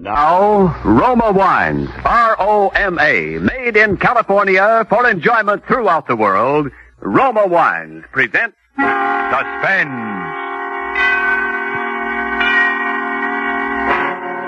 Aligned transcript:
Now, 0.00 0.80
Roma 0.84 1.32
Wines, 1.32 1.90
R-O-M-A, 2.04 3.38
made 3.40 3.76
in 3.76 3.96
California 3.96 4.86
for 4.88 5.10
enjoyment 5.10 5.66
throughout 5.66 6.06
the 6.06 6.14
world. 6.14 6.70
Roma 7.00 7.48
Wines 7.48 8.04
presents 8.12 8.56
Suspense. 8.76 9.90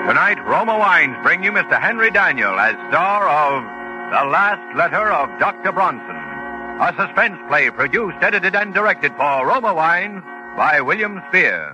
Tonight, 0.07 0.39
Roma 0.47 0.77
Wines 0.79 1.17
bring 1.21 1.43
you 1.43 1.51
Mr. 1.51 1.81
Henry 1.81 2.11
Daniell 2.11 2.57
as 2.57 2.75
star 2.87 3.27
of 3.27 3.63
The 4.11 4.31
Last 4.31 4.77
Letter 4.77 5.11
of 5.11 5.37
Dr. 5.37 5.73
Bronson, 5.73 6.15
a 6.79 6.95
suspense 6.97 7.37
play 7.49 7.69
produced, 7.69 8.15
edited, 8.21 8.55
and 8.55 8.73
directed 8.73 9.11
for 9.17 9.45
Roma 9.45 9.73
Wines 9.73 10.23
by 10.55 10.79
William 10.79 11.21
Spier. 11.27 11.73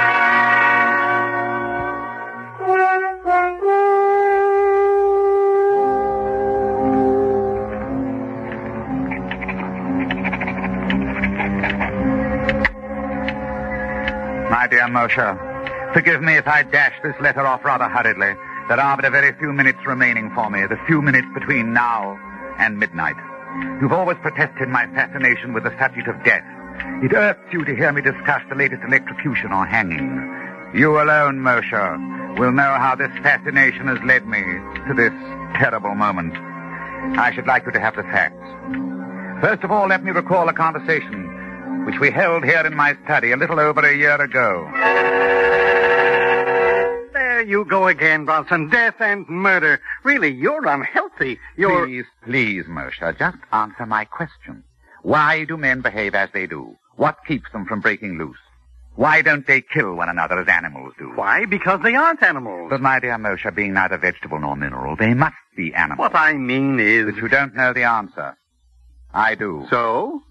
Dear 14.91 15.07
Moshe, 15.07 15.93
forgive 15.93 16.21
me 16.21 16.35
if 16.35 16.49
I 16.49 16.63
dash 16.63 16.93
this 17.01 17.15
letter 17.21 17.47
off 17.47 17.63
rather 17.63 17.87
hurriedly. 17.87 18.35
There 18.67 18.77
are 18.77 18.97
but 18.97 19.05
a 19.05 19.09
very 19.09 19.31
few 19.39 19.53
minutes 19.53 19.79
remaining 19.85 20.29
for 20.35 20.49
me, 20.49 20.65
the 20.65 20.77
few 20.85 21.01
minutes 21.01 21.27
between 21.33 21.71
now 21.71 22.19
and 22.57 22.77
midnight. 22.77 23.15
You've 23.79 23.93
always 23.93 24.17
protested 24.21 24.67
my 24.67 24.87
fascination 24.87 25.53
with 25.53 25.63
the 25.63 25.73
subject 25.79 26.09
of 26.09 26.21
death. 26.25 26.43
It 27.03 27.13
irks 27.13 27.53
you 27.53 27.63
to 27.63 27.73
hear 27.73 27.93
me 27.93 28.01
discuss 28.01 28.41
the 28.49 28.55
latest 28.55 28.83
electrocution 28.85 29.53
or 29.53 29.65
hanging. 29.65 30.27
You 30.75 31.01
alone, 31.01 31.39
Moshe, 31.39 32.37
will 32.37 32.51
know 32.51 32.73
how 32.75 32.95
this 32.95 33.11
fascination 33.23 33.87
has 33.87 33.99
led 34.03 34.27
me 34.27 34.41
to 34.41 34.93
this 34.93 35.13
terrible 35.55 35.95
moment. 35.95 36.35
I 37.17 37.31
should 37.33 37.47
like 37.47 37.65
you 37.65 37.71
to 37.71 37.79
have 37.79 37.95
the 37.95 38.03
facts. 38.03 38.43
First 39.39 39.63
of 39.63 39.71
all, 39.71 39.87
let 39.87 40.03
me 40.03 40.11
recall 40.11 40.49
a 40.49 40.53
conversation 40.53 41.30
which 41.85 41.99
we 41.99 42.11
held 42.11 42.43
here 42.43 42.65
in 42.65 42.75
my 42.75 42.95
study 43.05 43.31
a 43.31 43.37
little 43.37 43.59
over 43.59 43.81
a 43.81 43.95
year 43.95 44.19
ago. 44.21 44.69
There 47.13 47.41
you 47.41 47.65
go 47.65 47.87
again, 47.87 48.25
Bronson. 48.25 48.69
Death 48.69 48.95
and 48.99 49.27
murder. 49.27 49.81
Really, 50.03 50.29
you're 50.29 50.65
unhealthy. 50.67 51.39
You're. 51.57 51.87
Please, 51.87 52.05
please, 52.23 52.65
Moshe, 52.65 53.17
just 53.17 53.37
answer 53.51 53.85
my 53.85 54.05
question. 54.05 54.63
Why 55.01 55.45
do 55.45 55.57
men 55.57 55.81
behave 55.81 56.13
as 56.13 56.29
they 56.33 56.45
do? 56.45 56.77
What 56.95 57.17
keeps 57.27 57.51
them 57.51 57.65
from 57.65 57.81
breaking 57.81 58.17
loose? 58.19 58.37
Why 58.95 59.21
don't 59.21 59.47
they 59.47 59.61
kill 59.61 59.95
one 59.95 60.09
another 60.09 60.39
as 60.39 60.47
animals 60.47 60.93
do? 60.99 61.11
Why? 61.15 61.45
Because 61.45 61.79
they 61.81 61.95
aren't 61.95 62.21
animals. 62.21 62.69
But, 62.69 62.81
my 62.81 62.99
dear 62.99 63.17
Moshe, 63.17 63.55
being 63.55 63.73
neither 63.73 63.97
vegetable 63.97 64.39
nor 64.39 64.55
mineral, 64.55 64.95
they 64.95 65.13
must 65.13 65.35
be 65.55 65.73
animals. 65.73 65.97
What 65.97 66.15
I 66.15 66.33
mean 66.33 66.79
is. 66.79 67.05
But 67.05 67.15
you 67.15 67.27
don't 67.29 67.55
know 67.55 67.73
the 67.73 67.83
answer. 67.83 68.37
I 69.13 69.35
do. 69.35 69.65
So? 69.69 70.21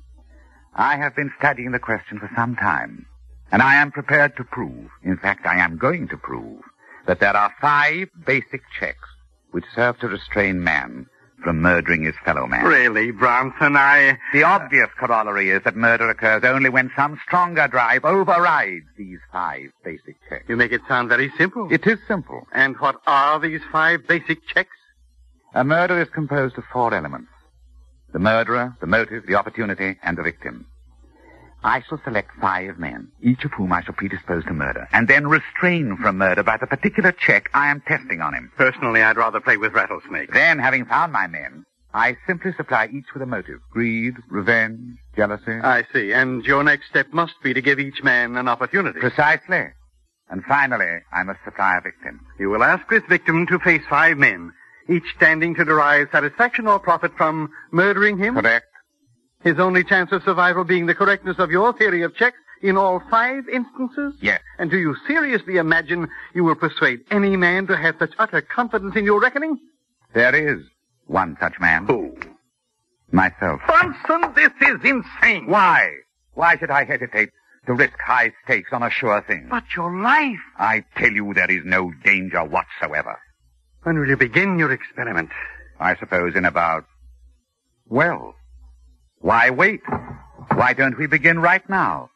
I 0.75 0.97
have 0.97 1.17
been 1.17 1.33
studying 1.39 1.73
the 1.73 1.79
question 1.79 2.19
for 2.19 2.31
some 2.37 2.57
time, 2.57 3.07
and 3.51 3.63
I 3.63 3.77
am 3.77 3.91
prepared 3.91 4.37
to 4.37 4.45
prove, 4.45 4.89
in 5.03 5.17
fact, 5.17 5.47
I 5.47 5.59
am 5.59 5.79
going 5.79 6.09
to 6.09 6.17
prove, 6.17 6.63
that 7.07 7.21
there 7.21 7.37
are 7.37 7.53
five 7.61 8.09
basic 8.25 8.63
checks 8.79 9.09
which 9.51 9.65
serve 9.75 9.99
to 9.99 10.09
restrain 10.09 10.63
man 10.63 11.07
from 11.43 11.61
murdering 11.61 12.03
his 12.03 12.15
fellow 12.25 12.47
man. 12.47 12.65
Really, 12.65 13.11
Bronson, 13.11 13.77
I. 13.77 14.19
The 14.33 14.43
obvious 14.43 14.89
corollary 14.99 15.51
is 15.51 15.63
that 15.65 15.75
murder 15.75 16.09
occurs 16.11 16.45
only 16.45 16.69
when 16.69 16.91
some 16.95 17.19
stronger 17.27 17.67
drive 17.67 18.05
overrides 18.05 18.87
these 18.97 19.19
five 19.33 19.71
basic 19.83 20.17
checks. 20.29 20.45
You 20.49 20.57
make 20.57 20.73
it 20.73 20.83
sound 20.87 21.09
very 21.09 21.33
simple. 21.39 21.69
It 21.73 21.87
is 21.87 21.99
simple. 22.07 22.47
And 22.53 22.77
what 22.77 22.97
are 23.07 23.41
these 23.41 23.63
five 23.73 24.07
basic 24.07 24.47
checks? 24.47 24.77
A 25.55 25.65
murder 25.65 26.01
is 26.01 26.09
composed 26.11 26.59
of 26.59 26.65
four 26.73 26.95
elements. 26.95 27.31
The 28.13 28.19
murderer, 28.19 28.77
the 28.81 28.87
motive, 28.87 29.27
the 29.27 29.37
opportunity, 29.37 29.97
and 30.03 30.19
the 30.19 30.23
victim. 30.23 30.67
I 31.63 31.83
shall 31.83 32.01
select 32.05 32.31
five 32.41 32.79
men, 32.79 33.09
each 33.23 33.45
of 33.45 33.53
whom 33.53 33.73
I 33.73 33.83
shall 33.83 33.95
predispose 33.95 34.45
to 34.45 34.55
murder, 34.55 34.89
and 34.93 35.07
then 35.07 35.27
restrain 35.27 35.97
from 36.01 36.17
murder 36.17 36.43
by 36.43 36.57
the 36.57 36.67
particular 36.67 37.13
check 37.13 37.51
I 37.53 37.71
am 37.71 37.83
testing 37.83 38.21
on 38.23 38.35
him. 38.35 38.51
Personally, 38.57 39.03
I'd 39.03 39.19
rather 39.19 39.41
play 39.41 39.59
with 39.59 39.75
rattlesnakes. 39.75 40.33
Then, 40.33 40.59
having 40.59 40.87
found 40.87 41.13
my 41.13 41.27
men, 41.27 41.67
I 41.93 42.17
simply 42.27 42.53
supply 42.57 42.89
each 42.93 43.13
with 43.13 43.23
a 43.23 43.27
motive. 43.27 43.61
Greed, 43.71 44.15
revenge, 44.29 44.97
jealousy. 45.17 45.59
I 45.63 45.85
see. 45.93 46.13
And 46.13 46.45
your 46.45 46.65
next 46.65 46.89
step 46.89 47.13
must 47.13 47.35
be 47.43 47.53
to 47.53 47.61
give 47.61 47.79
each 47.79 48.03
man 48.03 48.37
an 48.37 48.49
opportunity. 48.49 49.01
Precisely. 49.01 49.67
And 50.31 50.45
finally, 50.45 51.01
I 51.13 51.25
must 51.25 51.41
supply 51.45 51.77
a 51.77 51.81
victim. 51.81 52.21
You 52.39 52.51
will 52.51 52.63
ask 52.63 52.89
this 52.89 53.03
victim 53.09 53.47
to 53.49 53.59
face 53.59 53.83
five 53.91 54.17
men, 54.17 54.53
each 54.91 55.05
standing 55.17 55.55
to 55.55 55.65
derive 55.65 56.09
satisfaction 56.11 56.67
or 56.67 56.79
profit 56.79 57.13
from 57.17 57.51
murdering 57.71 58.19
him. 58.19 58.35
Correct. 58.35 58.67
His 59.43 59.59
only 59.59 59.85
chance 59.85 60.13
of 60.13 60.23
survival 60.23 60.65
being 60.65 60.87
the 60.87 60.95
correctness 60.95 61.39
of 61.39 61.51
your 61.51 61.73
theory 61.73 62.03
of 62.03 62.15
checks 62.15 62.37
in 62.63 62.77
all 62.77 63.03
five 63.11 63.49
instances? 63.49 64.15
Yes. 64.21 64.41
And 64.59 64.71
do 64.71 64.79
you 64.79 64.95
seriously 65.07 65.57
imagine 65.57 66.09
you 66.35 66.45
will 66.45 66.55
persuade 66.57 67.01
any 67.11 67.37
man 67.37 67.67
to 67.69 67.77
have 67.77 67.97
such 67.99 68.13
utter 68.19 68.43
confidence 68.43 68.97
in 68.97 69.05
your 69.05 69.21
reckoning? 69.21 69.59
There 70.13 70.35
is 70.35 70.63
one 71.07 71.37
such 71.41 71.59
man. 71.59 71.87
Who? 71.87 72.15
Myself. 73.13 73.61
Bronson, 73.67 74.33
this 74.35 74.53
is 74.61 74.79
insane. 74.85 75.47
Why? 75.47 75.91
Why 76.35 76.57
should 76.59 76.71
I 76.71 76.85
hesitate 76.85 77.31
to 77.67 77.75
risk 77.75 77.99
high 77.99 78.33
stakes 78.45 78.71
on 78.73 78.83
a 78.83 78.91
sure 78.91 79.23
thing? 79.27 79.49
But 79.51 79.65
your 79.75 80.03
life. 80.03 80.39
I 80.59 80.85
tell 80.97 81.11
you 81.11 81.33
there 81.35 81.51
is 81.51 81.63
no 81.65 81.93
danger 82.05 82.45
whatsoever. 82.45 83.19
When 83.83 83.99
will 83.99 84.09
you 84.09 84.17
begin 84.17 84.59
your 84.59 84.73
experiment? 84.73 85.31
I 85.79 85.97
suppose 85.97 86.35
in 86.35 86.45
about, 86.45 86.85
well, 87.89 88.35
why 89.21 89.51
wait? 89.51 89.81
Why 90.55 90.75
don't 90.75 90.99
we 90.99 91.07
begin 91.07 91.39
right 91.41 91.67
now? 91.69 92.11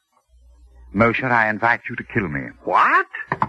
Moshe, 0.94 1.24
I 1.24 1.48
invite 1.48 1.80
you 1.88 1.96
to 1.96 2.04
kill 2.04 2.28
me. 2.28 2.42
What? 2.64 3.06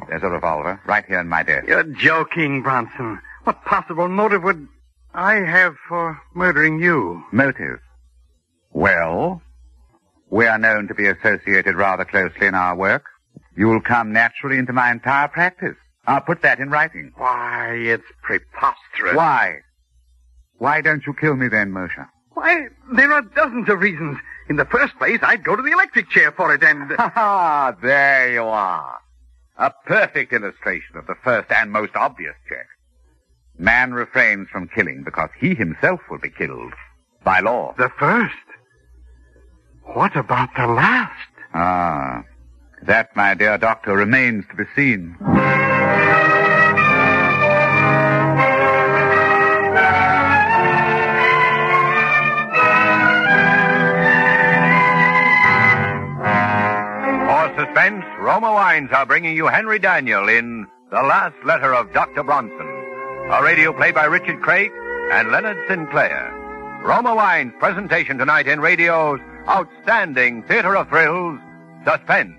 There's 0.08 0.24
a 0.24 0.30
revolver 0.30 0.82
right 0.88 1.06
here 1.06 1.20
in 1.20 1.28
my 1.28 1.44
desk. 1.44 1.68
You're 1.68 1.84
joking, 1.84 2.64
Bronson. 2.64 3.20
What 3.44 3.64
possible 3.66 4.08
motive 4.08 4.44
would 4.44 4.68
I 5.14 5.36
have 5.36 5.76
for 5.88 6.20
murdering 6.34 6.82
you? 6.82 7.24
Motive? 7.32 7.80
Well, 8.72 9.42
we 10.30 10.48
are 10.48 10.58
known 10.58 10.88
to 10.88 10.96
be 10.96 11.08
associated 11.08 11.76
rather 11.76 12.06
closely 12.06 12.48
in 12.48 12.56
our 12.56 12.76
work. 12.76 13.06
You'll 13.56 13.82
come 13.82 14.12
naturally 14.12 14.58
into 14.58 14.74
my 14.74 14.92
entire 14.92 15.28
practice. 15.28 15.78
I'll 16.08 16.22
put 16.22 16.42
that 16.44 16.60
in 16.60 16.70
writing. 16.70 17.12
Why, 17.18 17.74
it's 17.76 18.04
preposterous. 18.22 19.16
Why? 19.16 19.60
Why 20.58 20.82
don't 20.82 21.04
you 21.06 21.14
kill 21.14 21.36
me 21.36 21.48
then, 21.48 21.72
Moshe? 21.72 22.08
Why, 22.34 22.68
there 22.94 23.12
are 23.12 23.22
dozens 23.22 23.70
of 23.70 23.80
reasons. 23.80 24.18
In 24.50 24.58
the 24.58 24.66
first 24.66 24.98
place, 24.98 25.20
I'd 25.22 25.44
go 25.44 25.56
to 25.56 25.62
the 25.62 25.72
electric 25.72 26.10
chair 26.10 26.32
for 26.32 26.54
it 26.54 26.64
and... 26.64 26.92
Ha 26.98 27.12
ha! 27.14 27.76
There 27.82 28.34
you 28.34 28.44
are. 28.44 29.00
A 29.58 29.72
perfect 29.86 30.34
illustration 30.34 30.98
of 30.98 31.08
the 31.08 31.16
first 31.24 31.50
and 31.52 31.72
most 31.72 31.96
obvious 31.96 32.36
check. 32.50 32.68
Man 33.58 33.94
refrains 33.94 34.50
from 34.52 34.68
killing 34.68 35.04
because 35.04 35.30
he 35.40 35.56
himself 35.56 36.02
will 36.10 36.20
be 36.20 36.30
killed 36.30 36.74
by 37.24 37.40
law. 37.40 37.74
The 37.78 37.90
first? 37.98 38.34
What 39.94 40.16
about 40.16 40.50
the 40.58 40.68
last? 40.68 41.30
Ah, 41.54 42.24
that, 42.84 43.16
my 43.16 43.34
dear 43.34 43.58
doctor, 43.58 43.96
remains 43.96 44.44
to 44.50 44.56
be 44.56 44.66
seen. 44.76 45.16
Lines 58.76 58.92
are 58.92 59.06
bringing 59.06 59.38
you 59.38 59.48
Henry 59.48 59.80
Daniell 59.80 60.28
in 60.28 60.68
The 60.92 61.02
Last 61.02 61.38
Letter 61.46 61.74
of 61.74 61.94
Dr. 61.94 62.24
Bronson, 62.24 62.68
a 63.32 63.42
radio 63.42 63.72
play 63.72 63.94
by 63.94 64.04
Richard 64.04 64.42
Craik 64.42 64.70
and 65.14 65.32
Leonard 65.32 65.56
Sinclair. 65.70 66.34
Roma 66.84 67.16
Wine's 67.16 67.54
presentation 67.58 68.18
tonight 68.18 68.50
in 68.50 68.60
radio's 68.60 69.22
outstanding 69.48 70.44
theater 70.44 70.76
of 70.76 70.90
thrills, 70.90 71.40
Suspense. 71.86 72.36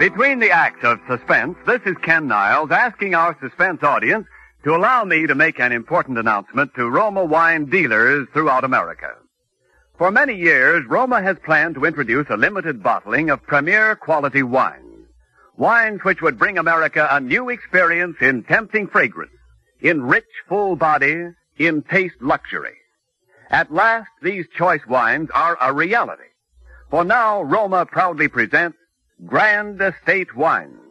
Between 0.00 0.40
the 0.40 0.50
acts 0.50 0.82
of 0.82 0.98
suspense, 1.06 1.56
this 1.68 1.82
is 1.86 1.94
Ken 2.02 2.26
Niles 2.26 2.72
asking 2.72 3.14
our 3.14 3.38
suspense 3.40 3.84
audience 3.84 4.26
to 4.64 4.74
allow 4.74 5.04
me 5.04 5.26
to 5.26 5.34
make 5.34 5.58
an 5.58 5.72
important 5.72 6.18
announcement 6.18 6.74
to 6.74 6.88
Roma 6.88 7.24
wine 7.24 7.66
dealers 7.66 8.28
throughout 8.32 8.64
America. 8.64 9.14
For 9.98 10.10
many 10.10 10.34
years, 10.34 10.84
Roma 10.86 11.22
has 11.22 11.36
planned 11.44 11.74
to 11.76 11.84
introduce 11.84 12.28
a 12.30 12.36
limited 12.36 12.82
bottling 12.82 13.30
of 13.30 13.42
premier 13.42 13.96
quality 13.96 14.42
wines. 14.42 15.06
Wines 15.56 16.00
which 16.02 16.22
would 16.22 16.38
bring 16.38 16.58
America 16.58 17.06
a 17.10 17.20
new 17.20 17.50
experience 17.50 18.16
in 18.20 18.42
tempting 18.44 18.88
fragrance, 18.88 19.32
in 19.80 20.02
rich, 20.02 20.26
full 20.48 20.76
body, 20.76 21.28
in 21.58 21.82
taste 21.82 22.20
luxury. 22.20 22.76
At 23.50 23.72
last, 23.72 24.08
these 24.22 24.46
choice 24.56 24.80
wines 24.88 25.28
are 25.34 25.58
a 25.60 25.72
reality. 25.72 26.22
For 26.90 27.04
now, 27.04 27.42
Roma 27.42 27.84
proudly 27.86 28.28
presents 28.28 28.78
Grand 29.26 29.80
Estate 29.80 30.34
Wines. 30.34 30.81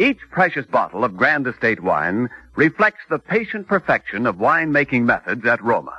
Each 0.00 0.20
precious 0.30 0.64
bottle 0.64 1.04
of 1.04 1.18
Grand 1.18 1.46
Estate 1.46 1.82
wine 1.82 2.30
reflects 2.56 3.02
the 3.10 3.18
patient 3.18 3.68
perfection 3.68 4.24
of 4.26 4.36
winemaking 4.36 5.02
methods 5.02 5.44
at 5.44 5.62
Roma. 5.62 5.92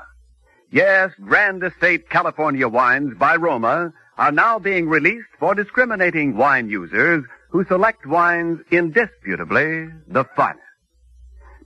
Yes, 0.71 1.11
Grand 1.23 1.61
Estate 1.63 2.09
California 2.09 2.67
wines 2.67 3.13
by 3.19 3.35
Roma 3.35 3.93
are 4.17 4.31
now 4.31 4.57
being 4.57 4.89
released 4.89 5.27
for 5.37 5.53
discriminating 5.53 6.35
wine 6.35 6.67
users 6.67 7.23
who 7.49 7.63
select 7.65 8.07
wines 8.07 8.61
indisputably 8.71 9.89
the 10.07 10.25
finest. 10.35 10.65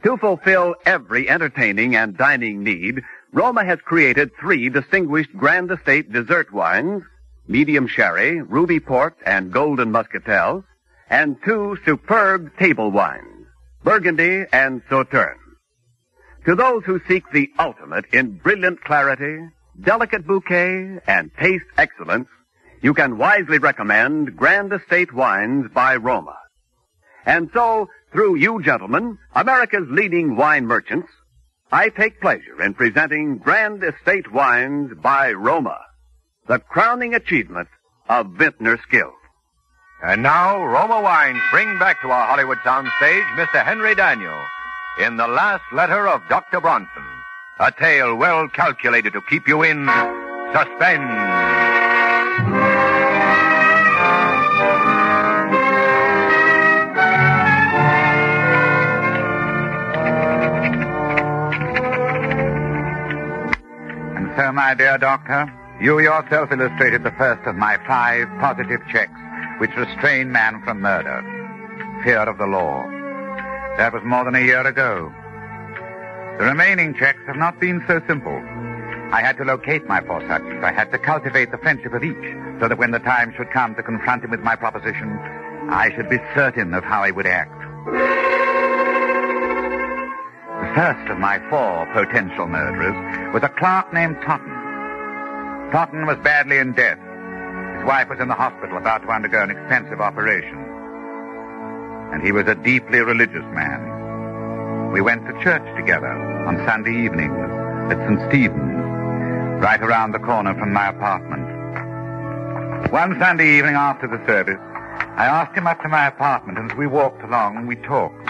To 0.03 0.17
fulfill 0.17 0.75
every 0.85 1.29
entertaining 1.29 1.95
and 1.95 2.17
dining 2.17 2.65
need, 2.65 3.01
Roma 3.31 3.63
has 3.63 3.79
created 3.79 4.31
three 4.37 4.67
distinguished 4.67 5.31
Grand 5.37 5.71
Estate 5.71 6.11
dessert 6.11 6.51
wines, 6.51 7.01
medium 7.47 7.87
sherry, 7.87 8.41
ruby 8.41 8.81
port, 8.81 9.15
and 9.25 9.53
golden 9.53 9.89
muscatel, 9.93 10.65
and 11.09 11.37
two 11.43 11.77
superb 11.85 12.57
table 12.57 12.91
wines, 12.91 13.47
Burgundy 13.83 14.45
and 14.51 14.81
Sauterne. 14.89 15.39
To 16.45 16.55
those 16.55 16.83
who 16.85 17.01
seek 17.07 17.23
the 17.31 17.49
ultimate 17.57 18.05
in 18.13 18.37
brilliant 18.37 18.83
clarity, 18.83 19.49
delicate 19.81 20.25
bouquet, 20.25 20.99
and 21.07 21.31
taste 21.39 21.65
excellence, 21.77 22.27
you 22.81 22.93
can 22.93 23.17
wisely 23.17 23.57
recommend 23.57 24.35
Grand 24.35 24.71
Estate 24.71 25.13
Wines 25.13 25.71
by 25.73 25.95
Roma. 25.95 26.37
And 27.25 27.49
so, 27.53 27.89
through 28.11 28.35
you 28.35 28.61
gentlemen, 28.61 29.17
America's 29.33 29.87
leading 29.89 30.35
wine 30.35 30.67
merchants, 30.67 31.09
I 31.71 31.89
take 31.89 32.21
pleasure 32.21 32.61
in 32.61 32.75
presenting 32.75 33.39
Grand 33.39 33.83
Estate 33.83 34.31
Wines 34.31 34.91
by 35.01 35.31
Roma, 35.31 35.79
the 36.47 36.59
crowning 36.59 37.15
achievement 37.15 37.69
of 38.07 38.27
vintner 38.37 38.77
skill. 38.87 39.11
And 40.07 40.21
now, 40.21 40.63
Roma 40.63 41.01
Wines 41.01 41.41
bring 41.49 41.79
back 41.79 41.99
to 42.01 42.11
our 42.11 42.27
Hollywood 42.27 42.59
soundstage 42.59 43.25
Mr. 43.37 43.65
Henry 43.65 43.95
Daniell 43.95 44.45
in 44.99 45.17
The 45.17 45.27
Last 45.27 45.63
Letter 45.73 46.07
of 46.07 46.21
Dr. 46.29 46.61
Bronson, 46.61 47.03
a 47.59 47.71
tale 47.71 48.13
well 48.13 48.47
calculated 48.47 49.13
to 49.13 49.21
keep 49.21 49.47
you 49.47 49.63
in 49.63 49.87
suspense. 50.53 51.09
And 64.15 64.31
so, 64.37 64.51
my 64.51 64.75
dear 64.77 64.99
doctor, 64.99 65.51
you 65.81 65.97
yourself 65.99 66.51
illustrated 66.51 67.01
the 67.01 67.11
first 67.17 67.47
of 67.47 67.55
my 67.55 67.79
five 67.87 68.27
positive 68.39 68.81
checks 68.91 69.19
which 69.59 69.75
restrain 69.75 70.31
man 70.31 70.61
from 70.63 70.81
murder. 70.81 71.23
Fear 72.03 72.29
of 72.29 72.37
the 72.37 72.45
law. 72.45 72.83
That 73.77 73.93
was 73.93 74.03
more 74.03 74.23
than 74.25 74.35
a 74.35 74.45
year 74.45 74.65
ago. 74.65 75.13
The 76.37 76.45
remaining 76.45 76.93
checks 76.95 77.21
have 77.27 77.37
not 77.37 77.59
been 77.59 77.83
so 77.87 78.01
simple. 78.07 78.41
I 79.11 79.21
had 79.21 79.37
to 79.37 79.45
locate 79.45 79.87
my 79.87 80.01
four 80.01 80.19
subjects. 80.27 80.63
I 80.63 80.73
had 80.73 80.91
to 80.91 80.97
cultivate 80.97 81.51
the 81.51 81.57
friendship 81.57 81.93
of 81.93 82.03
each, 82.03 82.35
so 82.59 82.67
that 82.67 82.77
when 82.77 82.91
the 82.91 82.99
time 82.99 83.33
should 83.37 83.51
come 83.51 83.75
to 83.75 83.83
confront 83.83 84.23
him 84.23 84.31
with 84.31 84.41
my 84.41 84.55
proposition, 84.55 85.17
I 85.69 85.91
should 85.95 86.09
be 86.09 86.17
certain 86.33 86.73
of 86.73 86.83
how 86.83 87.03
he 87.03 87.11
would 87.11 87.25
act. 87.25 87.51
The 90.61 90.73
first 90.75 91.09
of 91.09 91.17
my 91.19 91.39
four 91.49 91.85
potential 91.93 92.47
murderers 92.47 93.33
was 93.33 93.43
a 93.43 93.49
clerk 93.49 93.93
named 93.93 94.17
Totten. 94.21 94.51
Totten 95.71 96.05
was 96.05 96.17
badly 96.17 96.57
in 96.57 96.73
debt. 96.73 96.99
Wife 97.85 98.09
was 98.09 98.19
in 98.19 98.27
the 98.27 98.33
hospital 98.33 98.77
about 98.77 99.03
to 99.03 99.09
undergo 99.09 99.43
an 99.43 99.51
expensive 99.51 100.01
operation. 100.01 100.57
And 102.11 102.23
he 102.23 102.31
was 102.31 102.47
a 102.47 102.55
deeply 102.55 102.99
religious 102.99 103.45
man. 103.53 104.91
We 104.91 105.01
went 105.01 105.27
to 105.27 105.43
church 105.43 105.63
together 105.77 106.11
on 106.47 106.57
Sunday 106.65 107.05
evenings 107.05 107.37
at 107.91 107.97
St. 108.07 108.19
Stephen's, 108.29 109.61
right 109.61 109.81
around 109.81 110.13
the 110.13 110.19
corner 110.19 110.55
from 110.55 110.73
my 110.73 110.87
apartment. 110.89 111.45
One 112.91 113.19
Sunday 113.19 113.59
evening 113.59 113.75
after 113.75 114.07
the 114.07 114.25
service, 114.25 114.59
I 115.17 115.27
asked 115.27 115.55
him 115.55 115.67
up 115.67 115.81
to 115.83 115.87
my 115.87 116.07
apartment, 116.07 116.57
and 116.57 116.71
as 116.71 116.77
we 116.77 116.87
walked 116.87 117.23
along, 117.23 117.67
we 117.67 117.75
talked. 117.75 118.29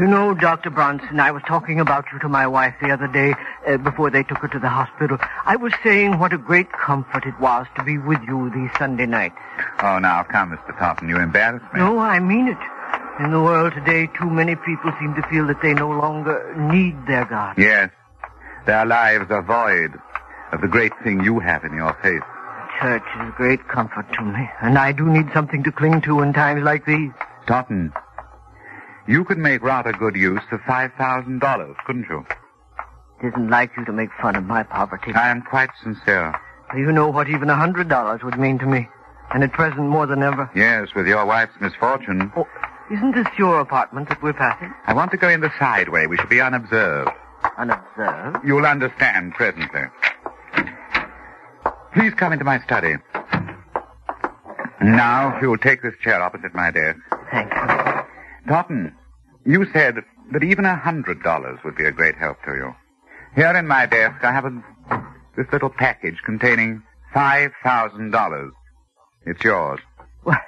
You 0.00 0.06
know, 0.06 0.34
Dr. 0.34 0.70
Bronson, 0.70 1.20
I 1.20 1.30
was 1.30 1.42
talking 1.46 1.78
about 1.78 2.06
you 2.12 2.18
to 2.20 2.28
my 2.28 2.46
wife 2.46 2.74
the 2.80 2.90
other 2.90 3.06
day 3.06 3.34
uh, 3.66 3.76
before 3.78 4.10
they 4.10 4.22
took 4.22 4.38
her 4.38 4.48
to 4.48 4.58
the 4.58 4.68
hospital. 4.68 5.18
I 5.44 5.56
was 5.56 5.72
saying 5.82 6.18
what 6.18 6.32
a 6.32 6.38
great 6.38 6.72
comfort 6.72 7.26
it 7.26 7.38
was 7.40 7.66
to 7.76 7.84
be 7.84 7.98
with 7.98 8.20
you 8.26 8.50
these 8.54 8.70
Sunday 8.78 9.06
nights. 9.06 9.36
Oh, 9.82 9.98
now, 9.98 10.22
come, 10.24 10.50
Mr. 10.50 10.76
Totten, 10.78 11.08
you 11.08 11.18
embarrass 11.18 11.62
me. 11.72 11.80
No, 11.80 11.98
I 11.98 12.20
mean 12.20 12.48
it. 12.48 12.58
In 13.22 13.30
the 13.30 13.40
world 13.40 13.74
today, 13.74 14.08
too 14.18 14.30
many 14.30 14.56
people 14.56 14.92
seem 14.98 15.14
to 15.14 15.22
feel 15.28 15.46
that 15.48 15.60
they 15.60 15.74
no 15.74 15.90
longer 15.90 16.54
need 16.56 16.96
their 17.06 17.26
God. 17.26 17.58
Yes, 17.58 17.90
their 18.66 18.86
lives 18.86 19.30
are 19.30 19.42
void 19.42 19.98
of 20.52 20.60
the 20.60 20.68
great 20.68 20.92
thing 21.04 21.22
you 21.22 21.38
have 21.38 21.64
in 21.64 21.74
your 21.74 21.96
faith. 22.02 22.22
Church 22.80 23.02
is 23.16 23.28
a 23.28 23.34
great 23.36 23.68
comfort 23.68 24.06
to 24.14 24.22
me, 24.22 24.48
and 24.62 24.78
I 24.78 24.92
do 24.92 25.04
need 25.06 25.26
something 25.34 25.62
to 25.64 25.72
cling 25.72 26.00
to 26.02 26.22
in 26.22 26.32
times 26.32 26.62
like 26.62 26.86
these. 26.86 27.10
Totten, 27.46 27.92
you 29.06 29.24
could 29.24 29.38
make 29.38 29.62
rather 29.62 29.92
good 29.92 30.16
use 30.16 30.40
of 30.50 30.60
$5,000, 30.60 31.76
couldn't 31.84 32.06
you? 32.08 32.24
It 33.22 33.26
isn't 33.28 33.50
like 33.50 33.70
you 33.76 33.84
to 33.84 33.92
make 33.92 34.10
fun 34.20 34.36
of 34.36 34.44
my 34.44 34.62
poverty. 34.62 35.12
I 35.14 35.30
am 35.30 35.42
quite 35.42 35.70
sincere. 35.82 36.34
Do 36.72 36.78
you 36.80 36.92
know 36.92 37.08
what 37.08 37.28
even 37.28 37.50
a 37.50 37.56
hundred 37.56 37.88
dollars 37.88 38.22
would 38.22 38.38
mean 38.38 38.58
to 38.60 38.66
me, 38.66 38.88
and 39.34 39.42
at 39.42 39.52
present 39.52 39.88
more 39.88 40.06
than 40.06 40.22
ever. 40.22 40.50
Yes, 40.54 40.88
with 40.94 41.06
your 41.06 41.26
wife's 41.26 41.52
misfortune. 41.60 42.32
Oh, 42.36 42.46
isn't 42.90 43.14
this 43.14 43.26
your 43.38 43.60
apartment 43.60 44.08
that 44.08 44.22
we're 44.22 44.32
passing? 44.32 44.72
I 44.86 44.94
want 44.94 45.10
to 45.10 45.16
go 45.16 45.28
in 45.28 45.40
the 45.40 45.52
side 45.58 45.88
way. 45.88 46.06
We 46.06 46.16
shall 46.16 46.28
be 46.28 46.40
unobserved. 46.40 47.10
Unobserved? 47.58 48.38
You'll 48.44 48.66
understand 48.66 49.34
presently. 49.34 49.82
Please 51.94 52.14
come 52.14 52.32
into 52.32 52.44
my 52.44 52.60
study. 52.60 52.94
Now, 54.82 55.36
if 55.36 55.42
you'll 55.42 55.58
take 55.58 55.82
this 55.82 55.94
chair 56.02 56.22
opposite 56.22 56.54
my 56.54 56.70
desk. 56.70 56.98
Thank 57.30 57.52
you. 57.52 58.02
Totten, 58.48 58.94
you 59.44 59.66
said 59.72 59.96
that 60.32 60.42
even 60.42 60.64
a 60.64 60.76
hundred 60.76 61.22
dollars 61.22 61.58
would 61.64 61.76
be 61.76 61.84
a 61.84 61.92
great 61.92 62.16
help 62.16 62.42
to 62.44 62.52
you. 62.52 62.74
Here 63.34 63.56
in 63.56 63.66
my 63.66 63.86
desk, 63.86 64.24
I 64.24 64.32
have 64.32 64.44
a, 64.44 64.62
this 65.36 65.46
little 65.52 65.70
package 65.70 66.18
containing 66.24 66.82
five 67.14 67.52
thousand 67.62 68.10
dollars. 68.10 68.52
It's 69.24 69.42
yours. 69.44 69.80
What, 70.24 70.40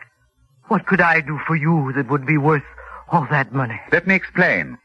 what 0.68 0.86
could 0.86 1.00
I 1.00 1.20
do 1.20 1.38
for 1.46 1.54
you 1.56 1.92
that 1.96 2.10
would 2.10 2.26
be 2.26 2.38
worth 2.38 2.62
all 3.10 3.26
that 3.30 3.52
money? 3.52 3.80
Let 3.92 4.06
me 4.06 4.14
explain. 4.14 4.78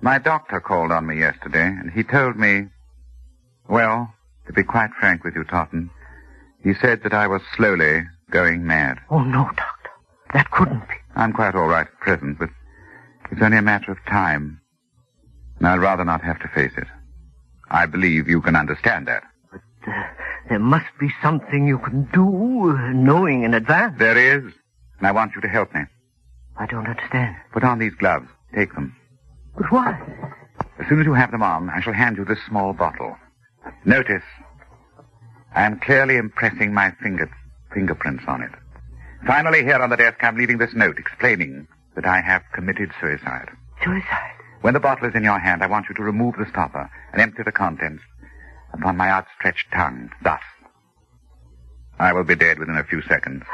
My 0.00 0.18
doctor 0.18 0.60
called 0.60 0.92
on 0.92 1.06
me 1.06 1.18
yesterday, 1.18 1.66
and 1.66 1.90
he 1.90 2.02
told 2.02 2.36
me, 2.36 2.66
well, 3.68 4.12
to 4.46 4.52
be 4.52 4.64
quite 4.64 4.90
frank 4.98 5.24
with 5.24 5.34
you, 5.34 5.44
Totten, 5.44 5.90
he 6.62 6.74
said 6.74 7.02
that 7.04 7.14
I 7.14 7.26
was 7.26 7.42
slowly 7.56 8.02
going 8.30 8.66
mad. 8.66 8.98
Oh, 9.10 9.22
no, 9.22 9.44
Doctor. 9.56 9.90
That 10.32 10.50
couldn't 10.50 10.88
be. 10.88 10.94
I'm 11.14 11.32
quite 11.32 11.54
all 11.54 11.68
right 11.68 11.86
at 11.86 12.00
present, 12.00 12.38
but 12.38 12.48
it's 13.30 13.42
only 13.42 13.58
a 13.58 13.62
matter 13.62 13.92
of 13.92 13.98
time. 14.08 14.60
And 15.62 15.68
I'd 15.68 15.78
rather 15.78 16.04
not 16.04 16.22
have 16.22 16.40
to 16.40 16.48
face 16.48 16.72
it. 16.76 16.88
I 17.70 17.86
believe 17.86 18.26
you 18.26 18.40
can 18.40 18.56
understand 18.56 19.06
that. 19.06 19.22
But 19.52 19.60
uh, 19.86 19.92
there 20.48 20.58
must 20.58 20.88
be 20.98 21.08
something 21.22 21.68
you 21.68 21.78
can 21.78 22.08
do, 22.12 22.70
uh, 22.70 22.90
knowing 22.90 23.44
in 23.44 23.54
advance. 23.54 23.96
There 23.96 24.18
is, 24.18 24.42
and 24.98 25.06
I 25.06 25.12
want 25.12 25.36
you 25.36 25.40
to 25.40 25.46
help 25.46 25.72
me. 25.72 25.82
I 26.56 26.66
don't 26.66 26.88
understand. 26.88 27.36
Put 27.52 27.62
on 27.62 27.78
these 27.78 27.94
gloves. 27.94 28.26
Take 28.52 28.74
them. 28.74 28.96
But 29.56 29.70
why? 29.70 30.02
As 30.80 30.88
soon 30.88 30.98
as 30.98 31.06
you 31.06 31.14
have 31.14 31.30
them 31.30 31.44
on, 31.44 31.70
I 31.70 31.80
shall 31.80 31.92
hand 31.92 32.16
you 32.16 32.24
this 32.24 32.42
small 32.48 32.72
bottle. 32.72 33.16
Notice, 33.84 34.24
I 35.54 35.62
am 35.62 35.78
clearly 35.78 36.16
impressing 36.16 36.74
my 36.74 36.90
finger, 37.00 37.30
fingerprints 37.72 38.24
on 38.26 38.42
it. 38.42 38.50
Finally, 39.28 39.62
here 39.62 39.78
on 39.78 39.90
the 39.90 39.96
desk, 39.96 40.24
I'm 40.24 40.36
leaving 40.36 40.58
this 40.58 40.74
note 40.74 40.98
explaining 40.98 41.68
that 41.94 42.04
I 42.04 42.20
have 42.20 42.42
committed 42.52 42.90
suicide. 43.00 43.48
Suicide? 43.84 44.41
When 44.62 44.74
the 44.74 44.80
bottle 44.80 45.08
is 45.08 45.14
in 45.14 45.24
your 45.24 45.38
hand, 45.40 45.62
I 45.62 45.66
want 45.66 45.88
you 45.88 45.94
to 45.96 46.02
remove 46.02 46.36
the 46.38 46.46
stopper 46.48 46.88
and 47.12 47.20
empty 47.20 47.42
the 47.42 47.52
contents 47.52 48.02
upon 48.72 48.96
my 48.96 49.10
outstretched 49.10 49.66
tongue, 49.74 50.10
thus. 50.22 50.40
I 51.98 52.12
will 52.12 52.24
be 52.24 52.36
dead 52.36 52.58
within 52.58 52.76
a 52.76 52.84
few 52.84 53.02
seconds. 53.02 53.44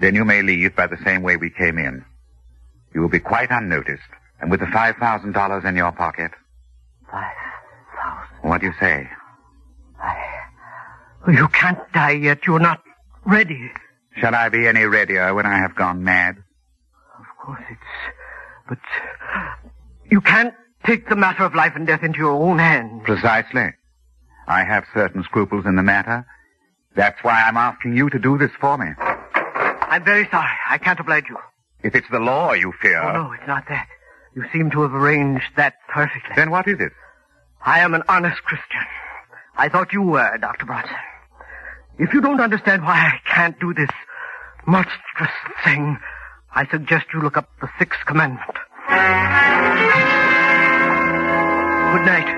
Then 0.00 0.14
you 0.14 0.24
may 0.24 0.42
leave 0.42 0.74
by 0.74 0.86
the 0.86 0.98
same 1.04 1.22
way 1.22 1.36
we 1.36 1.50
came 1.50 1.78
in. 1.78 2.04
You 2.94 3.02
will 3.02 3.08
be 3.08 3.18
quite 3.20 3.50
unnoticed, 3.50 4.02
and 4.40 4.50
with 4.50 4.60
the 4.60 4.66
$5,000 4.66 5.64
in 5.64 5.76
your 5.76 5.92
pocket. 5.92 6.30
Five 7.10 7.34
thousand. 7.96 8.48
What 8.48 8.60
do 8.60 8.68
you 8.68 8.72
say? 8.80 9.08
I... 10.00 10.26
You 11.30 11.48
can't 11.48 11.78
die 11.92 12.12
yet. 12.12 12.46
You're 12.46 12.60
not 12.60 12.82
ready. 13.26 13.70
Shall 14.16 14.34
I 14.34 14.48
be 14.48 14.66
any 14.66 14.84
readier 14.84 15.34
when 15.34 15.44
I 15.44 15.58
have 15.58 15.74
gone 15.74 16.02
mad? 16.02 16.36
Of 17.18 17.26
course 17.44 17.62
it's... 17.68 17.80
But... 18.68 18.78
You 20.10 20.20
can't 20.20 20.54
take 20.84 21.08
the 21.08 21.16
matter 21.16 21.44
of 21.44 21.54
life 21.54 21.72
and 21.76 21.86
death 21.86 22.02
into 22.02 22.18
your 22.18 22.32
own 22.32 22.58
hands. 22.58 23.02
Precisely. 23.04 23.70
I 24.46 24.64
have 24.64 24.84
certain 24.92 25.22
scruples 25.22 25.66
in 25.66 25.76
the 25.76 25.82
matter. 25.82 26.26
That's 26.96 27.22
why 27.22 27.42
I'm 27.42 27.56
asking 27.56 27.96
you 27.96 28.10
to 28.10 28.18
do 28.18 28.36
this 28.38 28.50
for 28.60 28.76
me. 28.76 28.88
I'm 28.98 30.04
very 30.04 30.26
sorry. 30.30 30.50
I 30.68 30.78
can't 30.78 30.98
oblige 30.98 31.26
you. 31.28 31.38
If 31.82 31.94
it's 31.94 32.08
the 32.10 32.18
law 32.18 32.52
you 32.52 32.72
fear, 32.82 33.00
Oh, 33.00 33.12
no, 33.28 33.32
it's 33.32 33.46
not 33.46 33.64
that. 33.68 33.88
You 34.34 34.44
seem 34.52 34.70
to 34.72 34.82
have 34.82 34.94
arranged 34.94 35.44
that 35.56 35.74
perfectly. 35.88 36.34
then 36.36 36.50
what 36.50 36.66
is 36.68 36.80
it? 36.80 36.92
I 37.64 37.80
am 37.80 37.94
an 37.94 38.02
honest 38.08 38.42
Christian. 38.42 38.80
I 39.56 39.68
thought 39.68 39.92
you 39.92 40.02
were, 40.02 40.38
Dr. 40.38 40.66
Bronson. 40.66 40.94
If 41.98 42.12
you 42.14 42.20
don't 42.20 42.40
understand 42.40 42.82
why 42.82 42.94
I 42.94 43.20
can't 43.28 43.58
do 43.60 43.74
this 43.74 43.90
monstrous 44.66 45.30
thing, 45.64 45.98
I 46.54 46.66
suggest 46.66 47.06
you 47.12 47.20
look 47.20 47.36
up 47.36 47.48
the 47.60 47.68
Sixth 47.78 48.00
Commandment. 48.06 48.56
Good 51.92 52.06
night. 52.06 52.36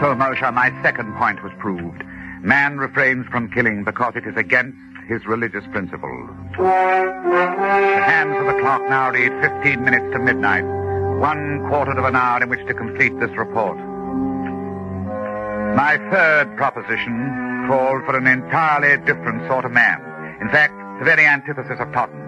So, 0.00 0.14
Moshe, 0.14 0.52
my 0.52 0.70
second 0.82 1.14
point 1.16 1.42
was 1.42 1.52
proved. 1.58 2.02
Man 2.42 2.76
refrains 2.78 3.26
from 3.30 3.50
killing 3.50 3.84
because 3.84 4.14
it 4.16 4.26
is 4.26 4.36
against 4.36 4.76
his 5.08 5.24
religious 5.24 5.64
principles. 5.72 6.28
The 6.58 8.02
hands 8.04 8.36
of 8.38 8.46
the 8.46 8.60
clock 8.60 8.82
now 8.88 9.10
read 9.10 9.32
15 9.40 9.82
minutes 9.82 10.12
to 10.12 10.18
midnight. 10.18 10.64
One 11.18 11.66
quarter 11.68 11.92
of 11.92 12.04
an 12.04 12.16
hour 12.16 12.42
in 12.42 12.50
which 12.50 12.66
to 12.66 12.74
complete 12.74 13.18
this 13.18 13.30
report. 13.30 13.78
My 15.74 15.96
third 16.10 16.54
proposition 16.56 17.43
called 17.66 18.04
for 18.04 18.16
an 18.16 18.26
entirely 18.26 18.96
different 19.04 19.46
sort 19.48 19.64
of 19.64 19.72
man. 19.72 20.00
In 20.40 20.48
fact, 20.50 20.74
the 20.98 21.04
very 21.04 21.26
antithesis 21.26 21.78
of 21.80 21.92
Totten. 21.92 22.20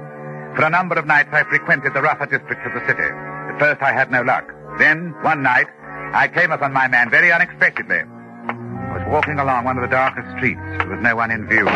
For 0.56 0.64
a 0.64 0.70
number 0.70 0.96
of 0.96 1.06
nights 1.06 1.28
I 1.32 1.44
frequented 1.44 1.94
the 1.94 2.02
rougher 2.02 2.26
districts 2.26 2.64
of 2.66 2.72
the 2.72 2.86
city. 2.86 3.08
At 3.08 3.58
first 3.58 3.82
I 3.82 3.92
had 3.92 4.10
no 4.10 4.22
luck. 4.22 4.48
Then, 4.78 5.14
one 5.22 5.42
night, 5.42 5.66
I 6.12 6.28
came 6.28 6.50
upon 6.50 6.72
my 6.72 6.88
man 6.88 7.10
very 7.10 7.32
unexpectedly. 7.32 7.98
I 7.98 8.98
was 8.98 9.04
walking 9.08 9.38
along 9.38 9.64
one 9.64 9.76
of 9.76 9.82
the 9.82 9.88
darkest 9.88 10.36
streets. 10.36 10.60
There 10.78 10.88
was 10.88 11.00
no 11.02 11.16
one 11.16 11.30
in 11.30 11.46
view. 11.48 11.66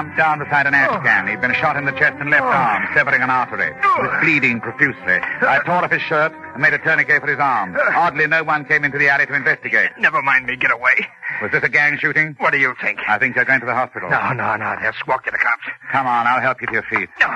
Slumped 0.00 0.16
down 0.16 0.38
beside 0.38 0.66
an 0.66 0.74
ash 0.74 0.88
oh. 0.92 1.00
can. 1.04 1.28
He'd 1.28 1.40
been 1.40 1.52
shot 1.54 1.76
in 1.76 1.84
the 1.84 1.92
chest 1.92 2.16
and 2.20 2.30
left 2.30 2.44
oh. 2.44 2.48
arm, 2.48 2.88
severing 2.94 3.20
an 3.20 3.28
artery. 3.28 3.66
He 3.66 3.80
oh. 3.84 3.98
was 4.00 4.24
bleeding 4.24 4.60
profusely. 4.60 5.20
I 5.44 5.60
tore 5.64 5.84
off 5.84 5.90
his 5.90 6.00
shirt 6.02 6.32
and 6.32 6.62
made 6.62 6.72
a 6.72 6.78
tourniquet 6.78 7.20
for 7.20 7.28
his 7.28 7.38
arm. 7.38 7.76
Uh. 7.76 7.80
Oddly, 7.94 8.26
no 8.26 8.42
one 8.42 8.64
came 8.64 8.84
into 8.84 8.96
the 8.98 9.08
alley 9.08 9.26
to 9.26 9.34
investigate. 9.34 9.90
Never 9.98 10.22
mind 10.22 10.46
me. 10.46 10.56
Get 10.56 10.72
away. 10.72 11.06
Was 11.42 11.52
this 11.52 11.62
a 11.62 11.68
gang 11.68 11.98
shooting? 11.98 12.34
What 12.38 12.52
do 12.52 12.58
you 12.58 12.74
think? 12.80 13.00
I 13.08 13.18
think 13.18 13.34
they're 13.34 13.44
going 13.44 13.60
to 13.60 13.66
the 13.66 13.74
hospital. 13.74 14.08
No, 14.10 14.32
no, 14.32 14.56
no. 14.56 14.76
They'll 14.80 14.92
squawk 14.94 15.24
to 15.24 15.30
the 15.30 15.38
cops. 15.38 15.64
Come 15.92 16.06
on, 16.06 16.26
I'll 16.26 16.40
help 16.40 16.60
you 16.60 16.66
to 16.68 16.72
your 16.72 16.82
feet. 16.84 17.08
No, 17.20 17.26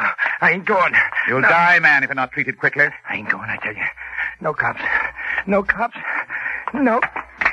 I 0.40 0.52
ain't 0.52 0.64
going. 0.64 0.94
You'll 1.28 1.40
No. 1.40 1.48
die, 1.48 1.78
man, 1.80 2.02
if 2.02 2.08
you're 2.08 2.14
not 2.14 2.32
treated 2.32 2.58
quickly. 2.58 2.86
I 3.08 3.16
ain't 3.16 3.28
going, 3.28 3.48
I 3.48 3.56
tell 3.56 3.74
you. 3.74 3.84
No 4.40 4.52
cops. 4.54 4.80
No 5.46 5.62
cops. 5.62 5.96
No. 6.72 7.00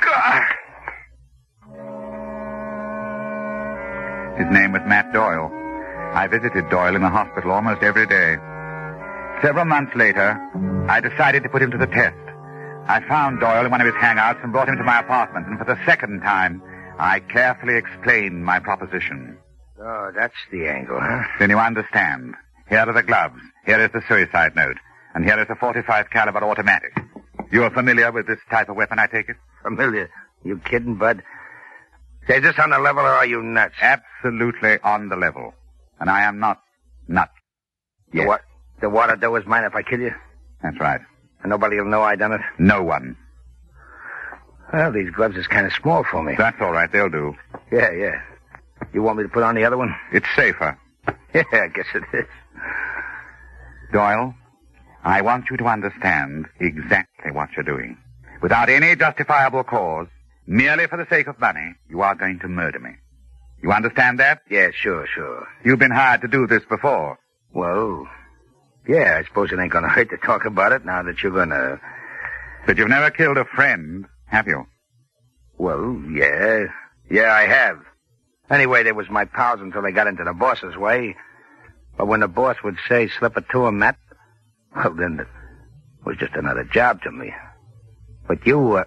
God. 0.01 0.43
His 4.37 4.47
name 4.49 4.71
was 4.71 4.81
Matt 4.85 5.13
Doyle. 5.13 5.51
I 6.13 6.27
visited 6.27 6.69
Doyle 6.69 6.95
in 6.95 7.01
the 7.01 7.09
hospital 7.09 7.51
almost 7.51 7.83
every 7.83 8.05
day. 8.05 8.35
Several 9.41 9.65
months 9.65 9.95
later, 9.95 10.39
I 10.87 10.99
decided 10.99 11.43
to 11.43 11.49
put 11.49 11.61
him 11.61 11.71
to 11.71 11.77
the 11.77 11.87
test. 11.87 12.17
I 12.87 13.01
found 13.07 13.39
Doyle 13.39 13.65
in 13.65 13.71
one 13.71 13.81
of 13.81 13.85
his 13.85 13.95
hangouts 13.95 14.43
and 14.43 14.51
brought 14.51 14.67
him 14.69 14.77
to 14.77 14.83
my 14.83 14.99
apartment, 14.99 15.47
and 15.47 15.57
for 15.57 15.65
the 15.65 15.77
second 15.85 16.21
time, 16.21 16.61
I 16.99 17.19
carefully 17.19 17.75
explained 17.75 18.43
my 18.43 18.59
proposition. 18.59 19.37
Oh, 19.79 20.11
that's 20.15 20.35
the 20.51 20.67
angle, 20.67 20.99
huh? 20.99 21.23
Then 21.39 21.49
you 21.49 21.57
understand. 21.57 22.35
Here 22.69 22.79
are 22.79 22.93
the 22.93 23.03
gloves. 23.03 23.39
Here 23.65 23.79
is 23.79 23.91
the 23.91 24.01
suicide 24.07 24.55
note. 24.55 24.77
And 25.13 25.25
here 25.25 25.39
is 25.41 25.47
a 25.49 25.55
45 25.55 26.09
caliber 26.09 26.43
automatic. 26.43 26.95
You're 27.51 27.71
familiar 27.71 28.11
with 28.11 28.27
this 28.27 28.39
type 28.49 28.69
of 28.69 28.75
weapon, 28.75 28.99
I 28.99 29.07
take 29.07 29.27
it? 29.29 29.35
Familiar. 29.63 30.09
You 30.43 30.59
kidding, 30.63 30.95
Bud? 30.95 31.21
Say, 32.27 32.37
is 32.37 32.43
this 32.43 32.59
on 32.59 32.69
the 32.69 32.79
level 32.79 33.03
or 33.03 33.09
are 33.09 33.25
you 33.25 33.41
nuts? 33.41 33.75
Absolutely 33.81 34.77
on 34.83 35.09
the 35.09 35.15
level. 35.15 35.53
And 35.99 36.09
I 36.09 36.23
am 36.23 36.39
not 36.39 36.61
nuts. 37.07 37.31
The 38.11 38.19
Yes. 38.19 38.27
what? 38.27 38.41
The 38.81 38.89
water 38.89 39.15
dough 39.15 39.35
is 39.35 39.45
mine 39.45 39.63
if 39.63 39.75
I 39.75 39.81
kill 39.83 39.99
you? 39.99 40.13
That's 40.63 40.79
right. 40.79 41.01
And 41.41 41.49
nobody 41.49 41.77
will 41.77 41.85
know 41.85 42.01
I 42.01 42.15
done 42.15 42.33
it? 42.33 42.41
No 42.59 42.83
one. 42.83 43.15
Well, 44.73 44.91
these 44.91 45.09
gloves 45.11 45.35
is 45.35 45.47
kind 45.47 45.65
of 45.65 45.73
small 45.73 46.03
for 46.03 46.23
me. 46.23 46.35
That's 46.37 46.59
all 46.61 46.71
right. 46.71 46.91
They'll 46.91 47.09
do. 47.09 47.35
Yeah, 47.71 47.91
yeah. 47.91 48.21
You 48.93 49.01
want 49.03 49.17
me 49.17 49.23
to 49.23 49.29
put 49.29 49.43
on 49.43 49.55
the 49.55 49.65
other 49.65 49.77
one? 49.77 49.95
It's 50.11 50.27
safer. 50.35 50.77
Yeah, 51.33 51.43
I 51.53 51.67
guess 51.69 51.85
it 51.95 52.03
is. 52.13 52.25
Doyle, 53.93 54.35
I 55.03 55.21
want 55.21 55.45
you 55.49 55.55
to 55.55 55.65
understand 55.65 56.45
exactly 56.59 57.31
what 57.31 57.49
you're 57.55 57.63
doing. 57.63 57.97
Without 58.41 58.69
any 58.69 58.95
justifiable 58.97 59.63
cause, 59.63 60.07
merely 60.51 60.85
for 60.87 60.97
the 60.97 61.07
sake 61.09 61.27
of 61.27 61.39
money, 61.39 61.73
you 61.89 62.01
are 62.01 62.13
going 62.13 62.39
to 62.39 62.47
murder 62.47 62.79
me. 62.79 62.91
You 63.63 63.71
understand 63.71 64.19
that? 64.19 64.41
Yeah, 64.49 64.71
sure, 64.73 65.07
sure. 65.07 65.47
You've 65.63 65.79
been 65.79 65.91
hired 65.91 66.21
to 66.21 66.27
do 66.27 66.45
this 66.45 66.63
before. 66.67 67.17
Well, 67.53 68.07
yeah, 68.87 69.17
I 69.19 69.23
suppose 69.23 69.51
it 69.51 69.59
ain't 69.59 69.71
gonna 69.71 69.89
hurt 69.89 70.09
to 70.09 70.17
talk 70.17 70.45
about 70.45 70.73
it 70.73 70.85
now 70.85 71.03
that 71.03 71.23
you're 71.23 71.31
gonna... 71.31 71.79
But 72.67 72.77
you've 72.77 72.89
never 72.89 73.11
killed 73.11 73.37
a 73.37 73.45
friend, 73.45 74.05
have 74.25 74.47
you? 74.47 74.65
Well, 75.57 76.01
yeah. 76.11 76.65
Yeah, 77.09 77.31
I 77.31 77.47
have. 77.47 77.79
Anyway, 78.49 78.83
they 78.83 78.91
was 78.91 79.09
my 79.09 79.25
pals 79.25 79.61
until 79.61 79.81
they 79.81 79.91
got 79.91 80.07
into 80.07 80.23
the 80.23 80.33
boss's 80.33 80.75
way. 80.75 81.15
But 81.97 82.07
when 82.07 82.19
the 82.19 82.27
boss 82.27 82.57
would 82.63 82.77
say, 82.89 83.07
slip 83.07 83.37
it 83.37 83.45
to 83.51 83.65
him, 83.67 83.79
Matt, 83.79 83.97
well, 84.75 84.93
then 84.93 85.19
it 85.19 85.27
was 86.05 86.17
just 86.17 86.33
another 86.35 86.63
job 86.63 87.01
to 87.03 87.11
me. 87.11 87.33
But 88.27 88.45
you, 88.45 88.77
uh... 88.77 88.83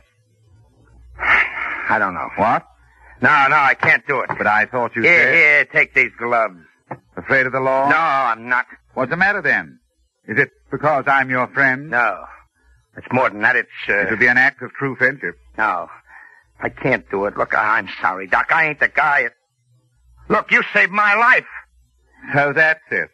I 1.88 1.98
don't 1.98 2.14
know. 2.14 2.28
What? 2.36 2.66
No, 3.20 3.46
no, 3.48 3.56
I 3.56 3.74
can't 3.74 4.06
do 4.06 4.20
it. 4.20 4.30
But 4.36 4.46
I 4.46 4.66
thought 4.66 4.94
you 4.96 5.02
Here, 5.02 5.18
said... 5.18 5.34
here, 5.34 5.64
take 5.66 5.94
these 5.94 6.12
gloves. 6.18 6.58
Afraid 7.16 7.46
of 7.46 7.52
the 7.52 7.60
law? 7.60 7.88
No, 7.88 7.96
I'm 7.96 8.48
not. 8.48 8.66
What's 8.94 9.10
the 9.10 9.16
matter 9.16 9.42
then? 9.42 9.78
Is 10.26 10.38
it 10.38 10.50
because 10.70 11.04
I'm 11.06 11.30
your 11.30 11.46
friend? 11.48 11.90
No. 11.90 12.24
It's 12.96 13.06
more 13.12 13.30
than 13.30 13.42
that. 13.42 13.56
It's, 13.56 13.68
uh... 13.88 13.94
It 13.94 14.10
would 14.10 14.18
be 14.18 14.26
an 14.26 14.38
act 14.38 14.62
of 14.62 14.72
true 14.72 14.96
friendship. 14.96 15.36
No. 15.56 15.88
I 16.60 16.68
can't 16.68 17.08
do 17.10 17.24
it. 17.26 17.36
Look, 17.36 17.54
I'm 17.54 17.88
sorry, 18.00 18.26
Doc. 18.26 18.46
I 18.50 18.68
ain't 18.68 18.80
the 18.80 18.88
guy. 18.88 19.28
Look, 20.28 20.50
you 20.50 20.62
saved 20.72 20.92
my 20.92 21.14
life. 21.14 21.46
So 22.34 22.52
that's 22.54 22.80
it. 22.90 23.10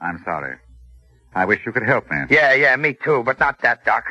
I'm 0.00 0.20
sorry. 0.24 0.56
I 1.34 1.46
wish 1.46 1.60
you 1.64 1.72
could 1.72 1.84
help 1.84 2.10
me. 2.10 2.18
Yeah, 2.30 2.52
yeah, 2.54 2.76
me 2.76 2.96
too, 3.04 3.22
but 3.24 3.40
not 3.40 3.60
that, 3.62 3.84
Doc. 3.84 4.04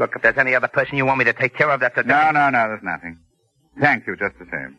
Look, 0.00 0.16
if 0.16 0.22
there's 0.22 0.38
any 0.38 0.54
other 0.54 0.66
person 0.66 0.96
you 0.96 1.04
want 1.04 1.18
me 1.18 1.26
to 1.26 1.34
take 1.34 1.54
care 1.54 1.68
of, 1.68 1.80
that's 1.80 1.98
a 1.98 2.02
No, 2.02 2.30
no, 2.30 2.48
no, 2.48 2.68
there's 2.68 2.82
nothing. 2.82 3.18
Thank 3.78 4.06
you 4.06 4.16
just 4.16 4.34
the 4.38 4.46
same. 4.50 4.78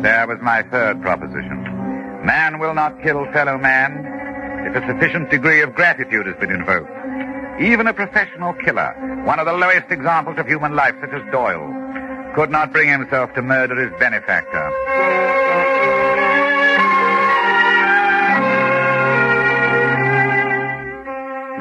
There 0.00 0.26
was 0.26 0.38
my 0.40 0.62
third 0.62 1.02
proposition. 1.02 1.62
Man 2.24 2.58
will 2.58 2.72
not 2.72 3.02
kill 3.02 3.30
fellow 3.34 3.58
man 3.58 4.06
if 4.66 4.82
a 4.82 4.86
sufficient 4.86 5.28
degree 5.28 5.60
of 5.60 5.74
gratitude 5.74 6.26
has 6.26 6.36
been 6.36 6.50
invoked. 6.50 6.90
Even 7.60 7.88
a 7.88 7.92
professional 7.92 8.54
killer, 8.64 8.94
one 9.26 9.38
of 9.38 9.44
the 9.44 9.52
lowest 9.52 9.90
examples 9.90 10.38
of 10.38 10.46
human 10.46 10.74
life, 10.74 10.94
such 11.02 11.12
as 11.12 11.20
Doyle, 11.30 11.68
could 12.34 12.50
not 12.50 12.72
bring 12.72 12.88
himself 12.88 13.34
to 13.34 13.42
murder 13.42 13.76
his 13.76 13.92
benefactor. 14.00 14.72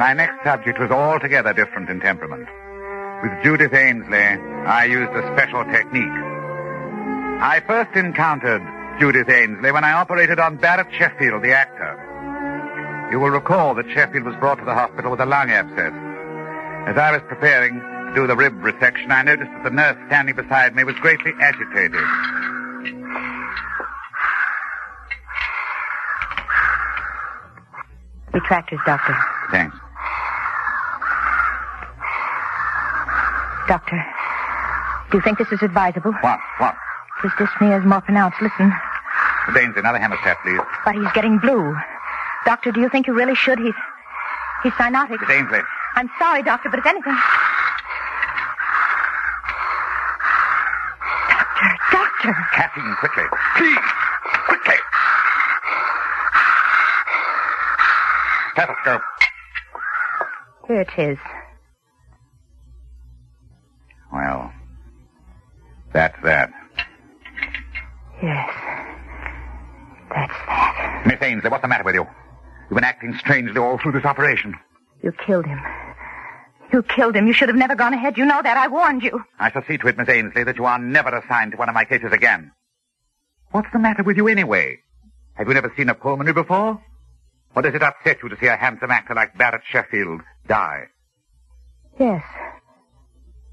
My 0.01 0.13
next 0.13 0.43
subject 0.43 0.79
was 0.79 0.89
altogether 0.89 1.53
different 1.53 1.87
in 1.87 1.99
temperament. 1.99 2.47
With 3.21 3.43
Judith 3.43 3.71
Ainsley, 3.71 4.17
I 4.17 4.85
used 4.85 5.11
a 5.11 5.21
special 5.37 5.63
technique. 5.65 6.17
I 7.39 7.61
first 7.67 7.95
encountered 7.95 8.63
Judith 8.99 9.29
Ainsley 9.29 9.71
when 9.71 9.83
I 9.83 9.91
operated 9.91 10.39
on 10.39 10.57
Barrett 10.57 10.87
Sheffield, 10.97 11.43
the 11.43 11.53
actor. 11.53 13.09
You 13.11 13.19
will 13.19 13.29
recall 13.29 13.75
that 13.75 13.85
Sheffield 13.93 14.23
was 14.23 14.35
brought 14.37 14.57
to 14.57 14.65
the 14.65 14.73
hospital 14.73 15.11
with 15.11 15.19
a 15.19 15.27
lung 15.27 15.51
abscess. 15.51 15.93
As 16.89 16.97
I 16.97 17.11
was 17.11 17.21
preparing 17.27 17.79
to 17.79 18.13
do 18.15 18.25
the 18.25 18.35
rib 18.35 18.55
resection, 18.55 19.11
I 19.11 19.21
noticed 19.21 19.51
that 19.51 19.63
the 19.65 19.69
nurse 19.69 19.97
standing 20.07 20.35
beside 20.35 20.75
me 20.75 20.83
was 20.83 20.95
greatly 20.95 21.33
agitated. 21.39 22.01
Retractors, 28.33 28.83
Doctor. 28.83 29.15
Thanks. 29.51 29.77
Doctor, 33.71 34.03
do 35.11 35.17
you 35.17 35.21
think 35.23 35.37
this 35.37 35.49
is 35.49 35.61
advisable? 35.61 36.11
What? 36.11 36.39
What? 36.57 36.75
His 37.23 37.31
dyspnea 37.39 37.79
is 37.79 37.85
more 37.85 38.01
pronounced. 38.01 38.35
Listen. 38.41 38.69
Baines, 39.53 39.77
another 39.77 39.97
hemostat, 39.97 40.35
please. 40.43 40.59
But 40.83 40.95
he's 40.95 41.09
getting 41.13 41.39
blue. 41.39 41.73
Doctor, 42.45 42.73
do 42.73 42.81
you 42.81 42.89
think 42.89 43.07
you 43.07 43.13
really 43.13 43.33
should? 43.33 43.59
He's 43.59 43.73
he's 44.63 44.73
cyanotic. 44.73 45.23
Ainsley. 45.29 45.61
I'm 45.95 46.09
sorry, 46.19 46.43
Doctor, 46.43 46.67
but 46.69 46.79
if 46.79 46.85
anything. 46.85 47.15
Doctor, 51.29 51.77
Doctor. 51.93 52.35
Caffeine, 52.51 52.95
quickly. 52.99 53.23
Please, 53.55 53.79
quickly. 54.47 54.75
Stethoscope. 58.51 59.01
Here 60.67 60.81
it 60.81 60.91
is. 60.97 61.17
That's 66.01 66.23
that. 66.23 66.51
Yes. 68.23 68.49
That's 70.09 70.33
that. 70.47 71.03
Miss 71.05 71.21
Ainsley, 71.21 71.49
what's 71.49 71.61
the 71.61 71.67
matter 71.67 71.83
with 71.83 71.93
you? 71.93 72.07
You've 72.69 72.75
been 72.75 72.83
acting 72.83 73.15
strangely 73.19 73.59
all 73.59 73.77
through 73.77 73.91
this 73.91 74.05
operation. 74.05 74.55
You 75.03 75.11
killed 75.11 75.45
him. 75.45 75.59
You 76.73 76.81
killed 76.81 77.15
him. 77.15 77.27
You 77.27 77.33
should 77.33 77.49
have 77.49 77.57
never 77.57 77.75
gone 77.75 77.93
ahead. 77.93 78.17
You 78.17 78.25
know 78.25 78.41
that. 78.41 78.57
I 78.57 78.67
warned 78.67 79.03
you. 79.03 79.23
I 79.39 79.51
shall 79.51 79.63
see 79.67 79.77
to 79.77 79.87
it, 79.87 79.97
Miss 79.97 80.09
Ainsley, 80.09 80.43
that 80.43 80.57
you 80.57 80.65
are 80.65 80.79
never 80.79 81.09
assigned 81.09 81.51
to 81.51 81.57
one 81.57 81.69
of 81.69 81.75
my 81.75 81.85
cases 81.85 82.11
again. 82.11 82.51
What's 83.51 83.71
the 83.71 83.79
matter 83.79 84.01
with 84.01 84.17
you 84.17 84.27
anyway? 84.27 84.79
Have 85.33 85.47
you 85.47 85.53
never 85.53 85.71
seen 85.77 85.89
a 85.89 85.93
pulmonary 85.93 86.33
before? 86.33 86.81
Or 87.55 87.61
does 87.61 87.75
it 87.75 87.83
upset 87.83 88.23
you 88.23 88.29
to 88.29 88.37
see 88.39 88.47
a 88.47 88.55
handsome 88.55 88.89
actor 88.89 89.13
like 89.13 89.37
Barrett 89.37 89.61
Sheffield 89.69 90.21
die? 90.47 90.85
Yes. 91.99 92.23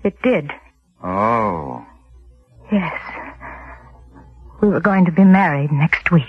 It 0.02 0.16
did. 0.22 0.50
Oh. 1.02 1.84
Yes. 2.70 3.00
We 4.60 4.68
were 4.68 4.80
going 4.80 5.04
to 5.06 5.12
be 5.12 5.24
married 5.24 5.72
next 5.72 6.10
week. 6.10 6.24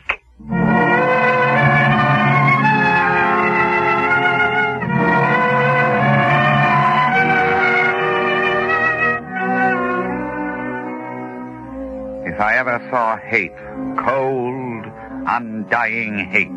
If 12.25 12.39
I 12.39 12.55
ever 12.57 12.79
saw 12.89 13.17
hate, 13.17 13.51
cold, 13.97 14.85
undying 15.27 16.19
hate, 16.29 16.47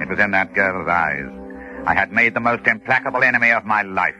it 0.00 0.08
was 0.08 0.18
in 0.20 0.30
that 0.32 0.54
girl's 0.54 0.88
eyes. 0.88 1.30
I 1.86 1.94
had 1.94 2.12
made 2.12 2.34
the 2.34 2.40
most 2.40 2.66
implacable 2.66 3.24
enemy 3.24 3.50
of 3.50 3.64
my 3.64 3.82
life. 3.82 4.14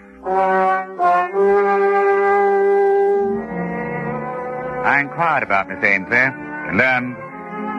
I 4.84 5.00
inquired 5.00 5.42
about 5.42 5.68
Miss 5.68 5.82
Ainsley 5.82 6.16
and 6.16 6.76
learned 6.76 7.16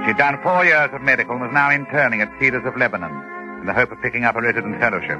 she'd 0.05 0.17
done 0.17 0.41
four 0.41 0.65
years 0.65 0.89
of 0.91 1.01
medical 1.01 1.33
and 1.33 1.41
was 1.41 1.53
now 1.53 1.69
interning 1.69 2.21
at 2.21 2.33
Cedars 2.39 2.65
of 2.65 2.75
Lebanon 2.75 3.13
in 3.61 3.67
the 3.67 3.73
hope 3.73 3.91
of 3.91 4.01
picking 4.01 4.23
up 4.23 4.35
a 4.35 4.41
resident 4.41 4.79
fellowship. 4.79 5.19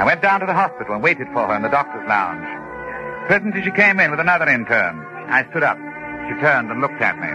I 0.00 0.04
went 0.04 0.22
down 0.22 0.40
to 0.40 0.46
the 0.46 0.54
hospital 0.54 0.94
and 0.94 1.02
waited 1.02 1.28
for 1.34 1.46
her 1.48 1.54
in 1.54 1.60
the 1.60 1.68
doctor's 1.68 2.08
lounge. 2.08 2.48
Presently 3.28 3.62
she 3.62 3.70
came 3.72 4.00
in 4.00 4.10
with 4.10 4.20
another 4.20 4.48
intern. 4.48 5.04
I 5.28 5.44
stood 5.50 5.62
up. 5.62 5.76
She 6.28 6.40
turned 6.40 6.70
and 6.70 6.80
looked 6.80 7.02
at 7.02 7.18
me. 7.20 7.28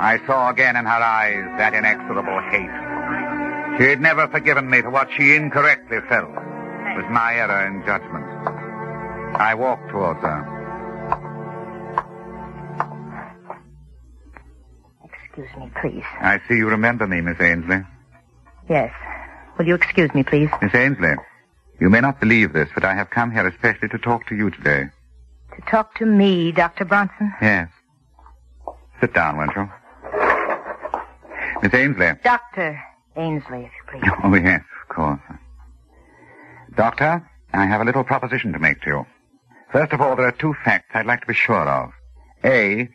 I 0.00 0.18
saw 0.26 0.48
again 0.48 0.76
in 0.76 0.86
her 0.86 1.02
eyes 1.04 1.44
that 1.58 1.74
inexorable 1.74 2.40
hate. 2.48 3.76
She 3.78 3.90
had 3.90 4.00
never 4.00 4.26
forgiven 4.28 4.70
me 4.70 4.80
for 4.80 4.90
what 4.90 5.08
she 5.16 5.34
incorrectly 5.34 5.98
felt 6.08 6.32
was 6.32 7.04
my 7.10 7.34
error 7.34 7.66
in 7.66 7.84
judgment. 7.84 8.24
I 9.36 9.54
walked 9.54 9.90
towards 9.90 10.20
her. 10.20 10.59
Excuse 15.32 15.56
me, 15.58 15.70
please. 15.80 16.02
I 16.20 16.40
see 16.48 16.56
you 16.56 16.68
remember 16.68 17.06
me, 17.06 17.20
Miss 17.20 17.40
Ainsley. 17.40 17.82
Yes. 18.68 18.92
Will 19.58 19.66
you 19.66 19.74
excuse 19.74 20.12
me, 20.14 20.22
please? 20.24 20.48
Miss 20.60 20.74
Ainsley, 20.74 21.14
you 21.80 21.88
may 21.88 22.00
not 22.00 22.18
believe 22.18 22.52
this, 22.52 22.68
but 22.74 22.84
I 22.84 22.94
have 22.94 23.10
come 23.10 23.30
here 23.30 23.46
especially 23.46 23.88
to 23.90 23.98
talk 23.98 24.26
to 24.28 24.34
you 24.34 24.50
today. 24.50 24.86
To 25.56 25.62
talk 25.70 25.94
to 25.98 26.06
me, 26.06 26.50
Dr. 26.52 26.84
Bronson? 26.84 27.32
Yes. 27.40 27.68
Sit 29.00 29.14
down, 29.14 29.36
won't 29.36 29.52
you? 29.54 29.68
Miss 31.62 31.74
Ainsley. 31.74 32.12
Dr. 32.24 32.80
Ainsley, 33.16 33.64
if 33.66 33.70
you 33.94 34.00
please. 34.00 34.10
Oh, 34.24 34.34
yes, 34.34 34.62
of 34.82 34.94
course. 34.94 35.20
Doctor, 36.74 37.28
I 37.52 37.66
have 37.66 37.80
a 37.80 37.84
little 37.84 38.04
proposition 38.04 38.52
to 38.52 38.58
make 38.58 38.80
to 38.82 38.88
you. 38.88 39.06
First 39.72 39.92
of 39.92 40.00
all, 40.00 40.16
there 40.16 40.26
are 40.26 40.32
two 40.32 40.54
facts 40.64 40.90
I'd 40.94 41.06
like 41.06 41.20
to 41.20 41.26
be 41.26 41.34
sure 41.34 41.68
of. 41.68 41.92
A, 42.44 42.88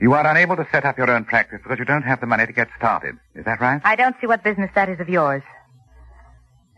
you 0.00 0.12
are 0.12 0.26
unable 0.26 0.56
to 0.56 0.66
set 0.70 0.84
up 0.84 0.96
your 0.98 1.10
own 1.10 1.24
practice 1.24 1.60
because 1.62 1.78
you 1.78 1.84
don't 1.84 2.02
have 2.02 2.20
the 2.20 2.26
money 2.26 2.46
to 2.46 2.52
get 2.52 2.68
started. 2.76 3.16
Is 3.34 3.44
that 3.44 3.60
right? 3.60 3.80
I 3.84 3.96
don't 3.96 4.16
see 4.20 4.26
what 4.26 4.44
business 4.44 4.70
that 4.74 4.88
is 4.88 5.00
of 5.00 5.08
yours. 5.08 5.42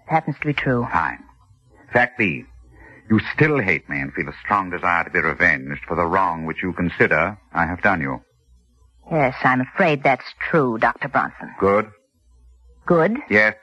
It 0.06 0.10
happens 0.10 0.36
to 0.40 0.46
be 0.46 0.54
true. 0.54 0.86
Fine. 0.90 1.22
Fact 1.92 2.18
B, 2.18 2.44
you 3.10 3.20
still 3.34 3.58
hate 3.60 3.88
me 3.88 4.00
and 4.00 4.12
feel 4.12 4.28
a 4.28 4.34
strong 4.44 4.70
desire 4.70 5.04
to 5.04 5.10
be 5.10 5.18
revenged 5.18 5.82
for 5.86 5.96
the 5.96 6.06
wrong 6.06 6.46
which 6.46 6.62
you 6.62 6.72
consider 6.72 7.38
I 7.52 7.66
have 7.66 7.82
done 7.82 8.00
you. 8.00 8.22
Yes, 9.10 9.34
I'm 9.42 9.60
afraid 9.60 10.02
that's 10.04 10.24
true, 10.50 10.78
Dr. 10.78 11.08
Bronson. 11.08 11.52
Good? 11.58 11.90
Good? 12.86 13.16
Yes. 13.28 13.56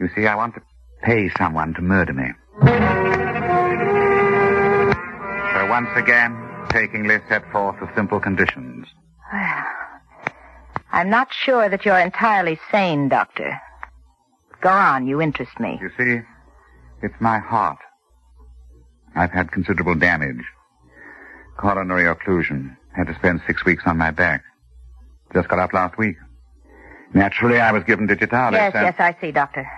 You 0.00 0.08
see, 0.14 0.26
I 0.26 0.34
want 0.34 0.54
to 0.54 0.62
pay 1.02 1.30
someone 1.38 1.74
to 1.74 1.82
murder 1.82 2.12
me. 2.12 2.30
So 5.54 5.66
once 5.66 5.88
again, 5.96 6.47
takingly 6.68 7.18
set 7.28 7.50
forth 7.50 7.76
the 7.80 7.88
simple 7.94 8.20
conditions. 8.20 8.86
Well, 9.32 9.64
I'm 10.92 11.10
not 11.10 11.32
sure 11.32 11.68
that 11.68 11.84
you're 11.84 11.98
entirely 11.98 12.58
sane, 12.70 13.08
Doctor. 13.08 13.60
Go 14.60 14.70
on, 14.70 15.06
you 15.06 15.20
interest 15.20 15.58
me. 15.60 15.78
You 15.80 15.90
see, 15.98 16.20
it's 17.02 17.14
my 17.20 17.38
heart. 17.38 17.78
I've 19.14 19.30
had 19.30 19.52
considerable 19.52 19.94
damage. 19.94 20.42
Coronary 21.56 22.04
occlusion. 22.04 22.76
Had 22.96 23.06
to 23.08 23.14
spend 23.14 23.40
six 23.46 23.64
weeks 23.64 23.84
on 23.86 23.96
my 23.98 24.10
back. 24.10 24.42
Just 25.34 25.48
got 25.48 25.58
up 25.58 25.72
last 25.72 25.98
week. 25.98 26.16
Naturally, 27.14 27.58
I 27.60 27.72
was 27.72 27.84
given 27.84 28.06
digitalis. 28.06 28.58
Yes, 28.58 28.74
and- 28.74 28.84
yes, 28.84 28.94
I 28.98 29.16
see, 29.20 29.30
Doctor. 29.32 29.68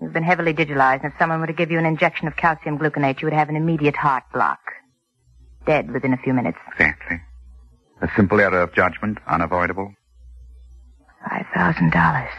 You've 0.00 0.12
been 0.12 0.22
heavily 0.24 0.52
digitalized, 0.54 1.04
and 1.04 1.12
if 1.12 1.18
someone 1.18 1.40
were 1.40 1.46
to 1.46 1.52
give 1.52 1.70
you 1.70 1.78
an 1.78 1.86
injection 1.86 2.26
of 2.26 2.36
calcium 2.36 2.78
gluconate, 2.78 3.20
you 3.22 3.26
would 3.26 3.32
have 3.32 3.48
an 3.48 3.56
immediate 3.56 3.96
heart 3.96 4.24
block. 4.32 4.58
Dead 5.66 5.90
within 5.92 6.12
a 6.12 6.18
few 6.18 6.34
minutes. 6.34 6.58
Exactly. 6.72 7.20
A 8.02 8.08
simple 8.16 8.40
error 8.40 8.60
of 8.62 8.74
judgment, 8.74 9.18
unavoidable. 9.26 9.94
Five 11.28 11.46
thousand 11.54 11.90
dollars. 11.92 12.30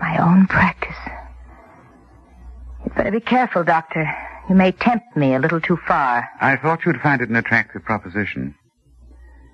My 0.00 0.18
own 0.18 0.46
practice. 0.46 0.96
You'd 2.84 2.94
better 2.94 3.10
be 3.12 3.20
careful, 3.20 3.64
Doctor. 3.64 4.10
You 4.48 4.54
may 4.54 4.72
tempt 4.72 5.16
me 5.16 5.34
a 5.34 5.38
little 5.38 5.60
too 5.60 5.78
far. 5.86 6.28
I 6.40 6.56
thought 6.56 6.84
you'd 6.84 7.00
find 7.00 7.20
it 7.22 7.28
an 7.28 7.36
attractive 7.36 7.84
proposition. 7.84 8.54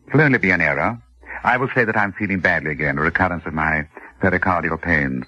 It'll 0.09 0.21
only 0.21 0.39
be 0.39 0.51
an 0.51 0.61
error. 0.61 1.01
I 1.45 1.57
will 1.57 1.69
say 1.75 1.85
that 1.85 1.97
I'm 1.97 2.13
feeling 2.13 2.41
badly 2.41 2.71
again, 2.73 2.99
a 2.99 3.03
recurrence 3.03 3.45
of 3.47 3.55
my 3.55 3.89
pericardial 4.23 4.81
pains. 4.81 5.25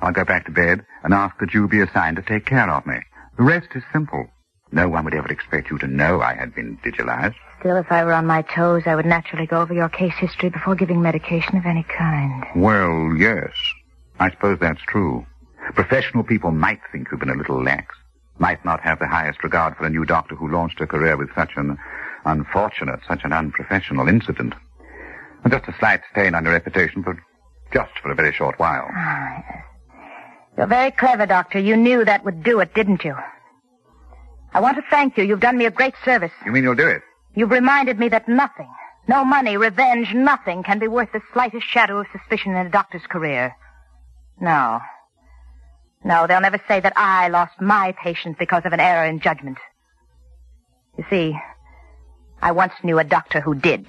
I'll 0.00 0.12
go 0.12 0.24
back 0.24 0.46
to 0.46 0.52
bed 0.52 0.84
and 1.02 1.12
ask 1.14 1.36
that 1.40 1.54
you 1.54 1.66
be 1.68 1.80
assigned 1.80 2.16
to 2.16 2.22
take 2.22 2.46
care 2.46 2.68
of 2.70 2.86
me. 2.86 2.98
The 3.36 3.42
rest 3.44 3.68
is 3.74 3.82
simple. 3.92 4.26
No 4.70 4.88
one 4.88 5.04
would 5.04 5.14
ever 5.14 5.28
expect 5.28 5.70
you 5.70 5.78
to 5.78 5.86
know 5.86 6.20
I 6.20 6.34
had 6.34 6.54
been 6.54 6.78
digitalized. 6.84 7.34
Still, 7.60 7.76
if 7.76 7.90
I 7.90 8.04
were 8.04 8.12
on 8.12 8.26
my 8.26 8.42
toes, 8.42 8.82
I 8.86 8.94
would 8.94 9.06
naturally 9.06 9.46
go 9.46 9.60
over 9.60 9.74
your 9.74 9.88
case 9.88 10.14
history 10.18 10.48
before 10.50 10.74
giving 10.74 11.02
medication 11.02 11.56
of 11.56 11.66
any 11.66 11.84
kind. 11.84 12.44
Well, 12.54 13.14
yes. 13.16 13.50
I 14.20 14.30
suppose 14.30 14.58
that's 14.60 14.82
true. 14.86 15.26
Professional 15.74 16.22
people 16.22 16.50
might 16.50 16.80
think 16.92 17.08
you've 17.10 17.20
been 17.20 17.30
a 17.30 17.34
little 17.34 17.62
lax, 17.62 17.94
might 18.38 18.64
not 18.64 18.80
have 18.80 18.98
the 18.98 19.08
highest 19.08 19.42
regard 19.42 19.76
for 19.76 19.86
a 19.86 19.90
new 19.90 20.04
doctor 20.04 20.34
who 20.34 20.50
launched 20.52 20.80
a 20.80 20.86
career 20.86 21.16
with 21.16 21.34
such 21.34 21.52
an 21.56 21.76
unfortunate, 22.24 23.00
such 23.08 23.24
an 23.24 23.32
unprofessional 23.32 24.08
incident. 24.08 24.54
And 25.44 25.52
just 25.52 25.68
a 25.68 25.74
slight 25.78 26.02
stain 26.12 26.34
on 26.34 26.44
your 26.44 26.52
reputation, 26.52 27.02
but 27.02 27.16
just 27.72 27.90
for 28.02 28.10
a 28.10 28.14
very 28.14 28.32
short 28.32 28.58
while. 28.58 28.88
Ah, 28.92 29.42
yes. 29.48 29.64
You're 30.56 30.66
very 30.66 30.90
clever, 30.90 31.26
Doctor. 31.26 31.58
You 31.58 31.76
knew 31.76 32.04
that 32.04 32.24
would 32.24 32.42
do 32.42 32.60
it, 32.60 32.74
didn't 32.74 33.04
you? 33.04 33.16
I 34.58 34.60
want 34.60 34.76
to 34.76 34.82
thank 34.90 35.16
you. 35.16 35.22
You've 35.22 35.38
done 35.38 35.56
me 35.56 35.66
a 35.66 35.70
great 35.70 35.94
service. 36.04 36.32
You 36.44 36.50
mean 36.50 36.64
you'll 36.64 36.74
do 36.74 36.88
it? 36.88 37.02
You've 37.36 37.52
reminded 37.52 37.96
me 37.96 38.08
that 38.08 38.28
nothing, 38.28 38.68
no 39.06 39.24
money, 39.24 39.56
revenge, 39.56 40.12
nothing 40.12 40.64
can 40.64 40.80
be 40.80 40.88
worth 40.88 41.12
the 41.12 41.20
slightest 41.32 41.64
shadow 41.64 42.00
of 42.00 42.08
suspicion 42.10 42.56
in 42.56 42.66
a 42.66 42.68
doctor's 42.68 43.06
career. 43.08 43.54
No. 44.40 44.80
No, 46.04 46.26
they'll 46.26 46.40
never 46.40 46.60
say 46.66 46.80
that 46.80 46.94
I 46.96 47.28
lost 47.28 47.60
my 47.60 47.94
patient 48.02 48.36
because 48.36 48.64
of 48.64 48.72
an 48.72 48.80
error 48.80 49.06
in 49.06 49.20
judgment. 49.20 49.58
You 50.96 51.04
see, 51.08 51.38
I 52.42 52.50
once 52.50 52.72
knew 52.82 52.98
a 52.98 53.04
doctor 53.04 53.40
who 53.40 53.54
did. 53.54 53.86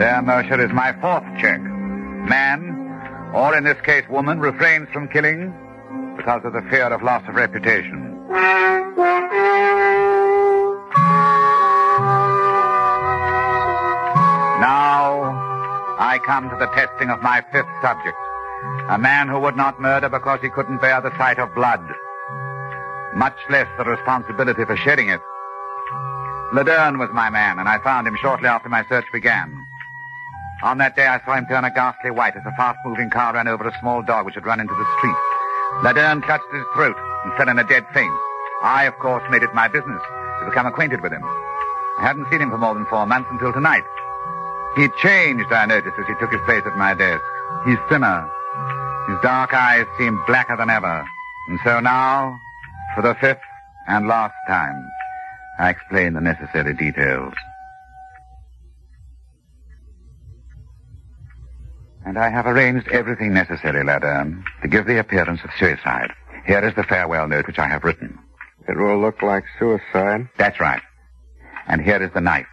There, 0.00 0.22
Mercer, 0.22 0.64
is 0.64 0.72
my 0.72 0.94
fourth 0.98 1.24
check. 1.38 1.60
Man, 1.60 3.30
or 3.34 3.54
in 3.54 3.64
this 3.64 3.78
case 3.82 4.08
woman, 4.08 4.40
refrains 4.40 4.88
from 4.94 5.08
killing 5.08 5.52
because 6.16 6.40
of 6.42 6.54
the 6.54 6.62
fear 6.70 6.86
of 6.86 7.02
loss 7.02 7.22
of 7.28 7.34
reputation. 7.34 8.16
Now, 14.56 15.36
I 15.98 16.18
come 16.24 16.48
to 16.48 16.56
the 16.56 16.68
testing 16.68 17.10
of 17.10 17.20
my 17.20 17.44
fifth 17.52 17.68
subject. 17.82 18.16
A 18.88 18.96
man 18.96 19.28
who 19.28 19.38
would 19.38 19.54
not 19.54 19.82
murder 19.82 20.08
because 20.08 20.40
he 20.40 20.48
couldn't 20.48 20.80
bear 20.80 21.02
the 21.02 21.14
sight 21.18 21.38
of 21.38 21.54
blood. 21.54 21.86
Much 23.14 23.36
less 23.50 23.68
the 23.76 23.84
responsibility 23.84 24.64
for 24.64 24.78
shedding 24.78 25.10
it. 25.10 25.20
Laderne 26.54 26.98
was 26.98 27.10
my 27.12 27.28
man, 27.28 27.58
and 27.58 27.68
I 27.68 27.78
found 27.84 28.06
him 28.06 28.16
shortly 28.22 28.48
after 28.48 28.70
my 28.70 28.86
search 28.86 29.04
began. 29.12 29.66
On 30.62 30.76
that 30.78 30.94
day, 30.94 31.06
I 31.06 31.20
saw 31.24 31.34
him 31.34 31.46
turn 31.46 31.64
a 31.64 31.70
ghastly 31.70 32.10
white 32.10 32.36
as 32.36 32.44
a 32.44 32.52
fast-moving 32.52 33.08
car 33.08 33.32
ran 33.32 33.48
over 33.48 33.66
a 33.66 33.78
small 33.80 34.02
dog 34.02 34.26
which 34.26 34.34
had 34.34 34.44
run 34.44 34.60
into 34.60 34.74
the 34.74 34.86
street. 34.98 35.16
Laderne 35.82 36.22
clutched 36.22 36.52
his 36.52 36.64
throat 36.74 36.96
and 37.24 37.32
fell 37.34 37.48
in 37.48 37.58
a 37.58 37.64
dead 37.64 37.86
faint. 37.94 38.12
I, 38.62 38.84
of 38.84 38.98
course, 38.98 39.22
made 39.30 39.42
it 39.42 39.54
my 39.54 39.68
business 39.68 40.02
to 40.40 40.46
become 40.46 40.66
acquainted 40.66 41.00
with 41.00 41.12
him. 41.12 41.24
I 41.24 42.02
hadn't 42.02 42.28
seen 42.30 42.42
him 42.42 42.50
for 42.50 42.58
more 42.58 42.74
than 42.74 42.84
four 42.86 43.06
months 43.06 43.28
until 43.30 43.52
tonight. 43.52 43.84
He'd 44.76 44.94
changed, 45.02 45.50
I 45.50 45.64
noticed, 45.64 45.96
as 45.98 46.06
he 46.06 46.14
took 46.20 46.32
his 46.32 46.42
place 46.44 46.62
at 46.66 46.76
my 46.76 46.92
desk. 46.94 47.22
He's 47.64 47.78
thinner. 47.88 48.28
His 49.08 49.18
dark 49.22 49.54
eyes 49.54 49.86
seemed 49.98 50.18
blacker 50.26 50.56
than 50.56 50.68
ever. 50.68 51.06
And 51.48 51.58
so 51.64 51.80
now, 51.80 52.38
for 52.94 53.02
the 53.02 53.14
fifth 53.14 53.40
and 53.88 54.06
last 54.06 54.34
time, 54.46 54.90
I 55.58 55.70
explain 55.70 56.12
the 56.12 56.20
necessary 56.20 56.74
details. 56.74 57.34
And 62.04 62.18
I 62.18 62.30
have 62.30 62.46
arranged 62.46 62.88
everything 62.88 63.34
necessary, 63.34 63.84
Laderne, 63.84 64.42
to 64.62 64.68
give 64.68 64.86
the 64.86 64.98
appearance 64.98 65.40
of 65.44 65.50
suicide. 65.58 66.10
Here 66.46 66.66
is 66.66 66.74
the 66.74 66.84
farewell 66.84 67.28
note 67.28 67.46
which 67.46 67.58
I 67.58 67.68
have 67.68 67.84
written. 67.84 68.18
It 68.68 68.76
will 68.76 68.98
look 69.00 69.22
like 69.22 69.44
suicide. 69.58 70.28
That's 70.38 70.60
right. 70.60 70.82
And 71.66 71.80
here 71.80 72.02
is 72.02 72.12
the 72.12 72.20
knife. 72.20 72.46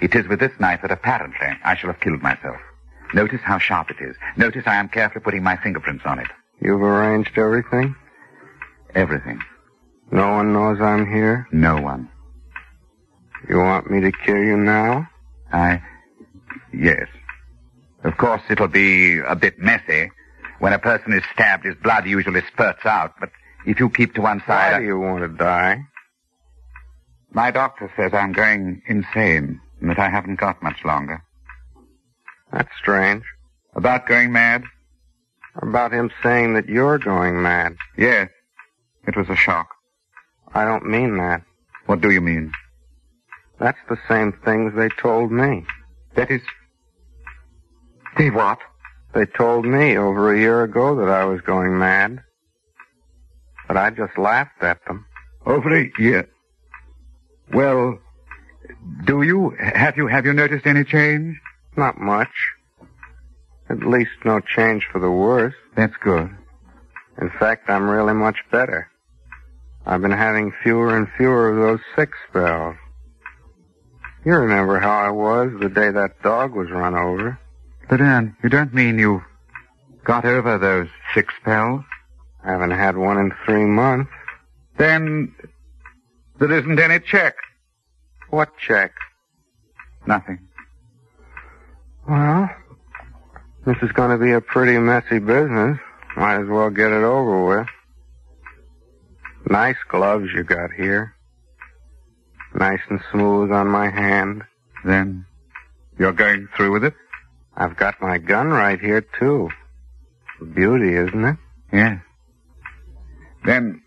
It 0.00 0.14
is 0.14 0.26
with 0.28 0.40
this 0.40 0.58
knife 0.58 0.80
that 0.82 0.90
apparently 0.90 1.48
I 1.62 1.76
shall 1.76 1.90
have 1.90 2.00
killed 2.00 2.22
myself. 2.22 2.56
Notice 3.12 3.40
how 3.42 3.58
sharp 3.58 3.90
it 3.90 3.96
is. 4.00 4.16
Notice 4.36 4.64
I 4.66 4.76
am 4.76 4.88
carefully 4.88 5.22
putting 5.22 5.42
my 5.42 5.56
fingerprints 5.56 6.04
on 6.06 6.18
it. 6.18 6.28
You've 6.60 6.80
arranged 6.82 7.36
everything? 7.36 7.94
Everything. 8.94 9.40
No 10.10 10.32
one 10.32 10.52
knows 10.52 10.80
I'm 10.80 11.06
here? 11.06 11.46
No 11.52 11.80
one. 11.80 12.08
You 13.48 13.58
want 13.58 13.90
me 13.90 14.00
to 14.00 14.12
kill 14.24 14.36
you 14.38 14.56
now? 14.56 15.08
I. 15.52 15.82
Yes. 16.72 17.06
Of 18.04 18.16
course, 18.16 18.42
it'll 18.48 18.68
be 18.68 19.18
a 19.18 19.36
bit 19.36 19.58
messy. 19.58 20.10
When 20.58 20.72
a 20.72 20.78
person 20.78 21.12
is 21.12 21.22
stabbed, 21.32 21.64
his 21.64 21.74
blood 21.76 22.06
usually 22.06 22.42
spurts 22.52 22.84
out. 22.84 23.14
But 23.20 23.30
if 23.66 23.80
you 23.80 23.90
keep 23.90 24.14
to 24.14 24.22
one 24.22 24.40
side. 24.40 24.72
Why 24.72 24.76
I- 24.76 24.78
do 24.80 24.84
you 24.86 24.98
want 24.98 25.22
to 25.22 25.28
die? 25.28 25.82
My 27.32 27.50
doctor 27.50 27.90
says 27.96 28.12
I'm 28.12 28.32
going 28.32 28.82
insane 28.86 29.60
and 29.80 29.90
that 29.90 29.98
I 29.98 30.08
haven't 30.08 30.36
got 30.36 30.62
much 30.62 30.84
longer. 30.84 31.22
That's 32.52 32.68
strange. 32.78 33.22
About 33.74 34.06
going 34.06 34.32
mad? 34.32 34.64
About 35.56 35.92
him 35.92 36.10
saying 36.22 36.54
that 36.54 36.68
you're 36.68 36.98
going 36.98 37.40
mad. 37.42 37.76
Yes. 37.96 38.28
It 39.06 39.16
was 39.16 39.28
a 39.28 39.36
shock. 39.36 39.68
I 40.52 40.64
don't 40.64 40.86
mean 40.86 41.16
that. 41.18 41.42
What 41.86 42.00
do 42.00 42.10
you 42.10 42.20
mean? 42.20 42.52
That's 43.58 43.78
the 43.88 43.98
same 44.08 44.32
things 44.44 44.72
they 44.74 44.88
told 44.88 45.30
me. 45.30 45.66
That 46.14 46.30
is. 46.30 46.42
They 48.20 48.28
what? 48.28 48.58
They 49.14 49.24
told 49.24 49.64
me 49.64 49.96
over 49.96 50.34
a 50.34 50.38
year 50.38 50.62
ago 50.62 50.94
that 50.96 51.08
I 51.08 51.24
was 51.24 51.40
going 51.40 51.78
mad. 51.78 52.22
But 53.66 53.78
I 53.78 53.88
just 53.88 54.18
laughed 54.18 54.62
at 54.62 54.84
them. 54.84 55.06
Over 55.46 55.74
a 55.74 55.90
year. 55.98 56.28
Well, 57.50 57.98
do 59.06 59.22
you 59.22 59.56
have 59.58 59.96
you 59.96 60.06
have 60.06 60.26
you 60.26 60.34
noticed 60.34 60.66
any 60.66 60.84
change? 60.84 61.40
Not 61.78 61.98
much. 61.98 62.28
At 63.70 63.78
least 63.86 64.10
no 64.26 64.40
change 64.40 64.86
for 64.92 64.98
the 64.98 65.10
worse. 65.10 65.54
That's 65.74 65.96
good. 66.04 66.28
In 67.22 67.30
fact, 67.38 67.70
I'm 67.70 67.88
really 67.88 68.12
much 68.12 68.36
better. 68.52 68.90
I've 69.86 70.02
been 70.02 70.10
having 70.10 70.52
fewer 70.62 70.94
and 70.94 71.08
fewer 71.16 71.48
of 71.48 71.56
those 71.56 71.80
sick 71.96 72.10
spells. 72.28 72.76
You 74.26 74.34
remember 74.34 74.78
how 74.78 74.90
I 74.90 75.10
was 75.10 75.52
the 75.58 75.70
day 75.70 75.90
that 75.90 76.22
dog 76.22 76.54
was 76.54 76.70
run 76.70 76.94
over. 76.94 77.38
But 77.90 78.00
Anne, 78.00 78.36
you 78.44 78.48
don't 78.48 78.72
mean 78.72 79.00
you've 79.00 79.24
got 80.04 80.24
over 80.24 80.58
those 80.58 80.86
six 81.12 81.34
spells? 81.40 81.82
I 82.44 82.52
haven't 82.52 82.70
had 82.70 82.96
one 82.96 83.18
in 83.18 83.32
three 83.44 83.64
months. 83.64 84.12
Then 84.78 85.34
there 86.38 86.52
isn't 86.52 86.78
any 86.78 87.00
check. 87.00 87.34
What 88.30 88.50
check? 88.64 88.92
Nothing. 90.06 90.38
Well, 92.08 92.48
this 93.66 93.76
is 93.82 93.90
going 93.90 94.16
to 94.16 94.24
be 94.24 94.30
a 94.30 94.40
pretty 94.40 94.78
messy 94.78 95.18
business. 95.18 95.76
Might 96.16 96.40
as 96.42 96.48
well 96.48 96.70
get 96.70 96.92
it 96.92 97.02
over 97.02 97.44
with. 97.44 97.66
Nice 99.50 99.76
gloves 99.88 100.28
you 100.32 100.44
got 100.44 100.70
here. 100.76 101.16
Nice 102.54 102.80
and 102.88 103.00
smooth 103.10 103.50
on 103.50 103.66
my 103.66 103.90
hand. 103.90 104.44
Then 104.84 105.26
you're 105.98 106.12
going 106.12 106.46
through 106.56 106.72
with 106.72 106.84
it? 106.84 106.94
I've 107.60 107.76
got 107.76 108.00
my 108.00 108.16
gun 108.16 108.48
right 108.48 108.80
here, 108.80 109.02
too. 109.18 109.50
Beauty, 110.54 110.94
isn't 110.94 111.24
it? 111.24 111.36
Yes. 111.70 112.00
Then, 113.44 113.82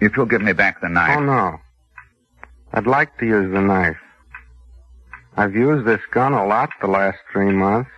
if 0.00 0.16
you'll 0.16 0.26
give 0.26 0.42
me 0.42 0.52
back 0.52 0.80
the 0.80 0.88
knife. 0.88 1.16
Oh, 1.16 1.22
no. 1.22 1.58
I'd 2.72 2.88
like 2.88 3.16
to 3.18 3.26
use 3.26 3.52
the 3.54 3.60
knife. 3.60 3.98
I've 5.36 5.54
used 5.54 5.86
this 5.86 6.00
gun 6.10 6.32
a 6.32 6.44
lot 6.44 6.70
the 6.80 6.88
last 6.88 7.18
three 7.32 7.52
months. 7.52 7.90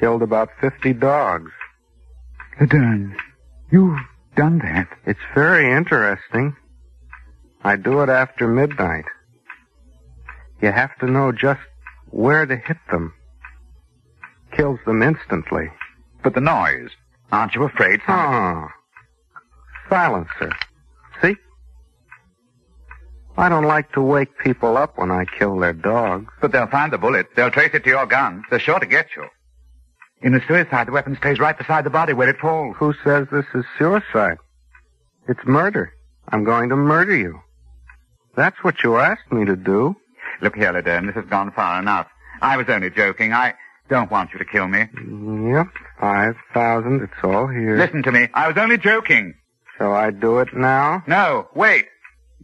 Killed 0.00 0.22
about 0.22 0.48
50 0.60 0.92
dogs. 0.94 1.52
Laderne, 2.60 3.14
you've 3.70 4.00
done 4.34 4.58
that. 4.58 4.88
It's 5.06 5.20
very 5.36 5.72
interesting. 5.72 6.56
I 7.62 7.76
do 7.76 8.00
it 8.02 8.08
after 8.08 8.48
midnight. 8.48 9.04
You 10.60 10.72
have 10.72 10.98
to 10.98 11.06
know 11.06 11.30
just 11.30 11.60
where 12.10 12.44
to 12.44 12.56
hit 12.56 12.78
them. 12.90 13.14
Kills 14.56 14.78
them 14.86 15.02
instantly. 15.02 15.70
But 16.22 16.34
the 16.34 16.40
noise. 16.40 16.90
Aren't 17.32 17.54
you 17.54 17.64
afraid? 17.64 18.00
Ah. 18.06 18.66
Oh. 18.66 18.68
Silencer. 19.88 20.52
See? 21.20 21.36
I 23.36 23.48
don't 23.48 23.64
like 23.64 23.92
to 23.92 24.00
wake 24.00 24.38
people 24.38 24.76
up 24.76 24.96
when 24.96 25.10
I 25.10 25.24
kill 25.24 25.58
their 25.58 25.72
dogs. 25.72 26.32
But 26.40 26.52
they'll 26.52 26.68
find 26.68 26.92
the 26.92 26.98
bullet. 26.98 27.26
They'll 27.34 27.50
trace 27.50 27.70
it 27.74 27.84
to 27.84 27.90
your 27.90 28.06
gun. 28.06 28.44
They're 28.50 28.60
sure 28.60 28.78
to 28.78 28.86
get 28.86 29.08
you. 29.16 29.24
In 30.22 30.34
a 30.34 30.46
suicide, 30.46 30.86
the 30.86 30.92
weapon 30.92 31.16
stays 31.16 31.38
right 31.38 31.56
beside 31.56 31.84
the 31.84 31.90
body 31.90 32.12
where 32.12 32.28
it 32.28 32.38
falls. 32.38 32.76
Who 32.78 32.94
says 33.04 33.26
this 33.30 33.44
is 33.54 33.64
suicide? 33.78 34.38
It's 35.28 35.44
murder. 35.44 35.92
I'm 36.28 36.44
going 36.44 36.70
to 36.70 36.76
murder 36.76 37.16
you. 37.16 37.40
That's 38.36 38.56
what 38.62 38.82
you 38.82 38.96
asked 38.96 39.30
me 39.30 39.44
to 39.44 39.56
do. 39.56 39.96
Look 40.40 40.56
here, 40.56 40.72
Laderne, 40.72 41.06
this 41.06 41.14
has 41.16 41.26
gone 41.26 41.52
far 41.52 41.78
enough. 41.78 42.06
I 42.40 42.56
was 42.56 42.66
only 42.68 42.90
joking. 42.90 43.32
I 43.32 43.54
don't 43.88 44.10
want 44.10 44.32
you 44.32 44.38
to 44.38 44.44
kill 44.44 44.66
me. 44.68 44.80
Yep, 44.80 45.66
five 46.00 46.34
thousand. 46.52 47.02
It's 47.02 47.12
all 47.22 47.46
here. 47.48 47.76
Listen 47.76 48.02
to 48.04 48.12
me. 48.12 48.28
I 48.34 48.48
was 48.48 48.56
only 48.56 48.78
joking. 48.78 49.34
Shall 49.78 49.92
I 49.92 50.10
do 50.10 50.38
it 50.38 50.54
now? 50.54 51.02
No, 51.06 51.48
wait. 51.54 51.86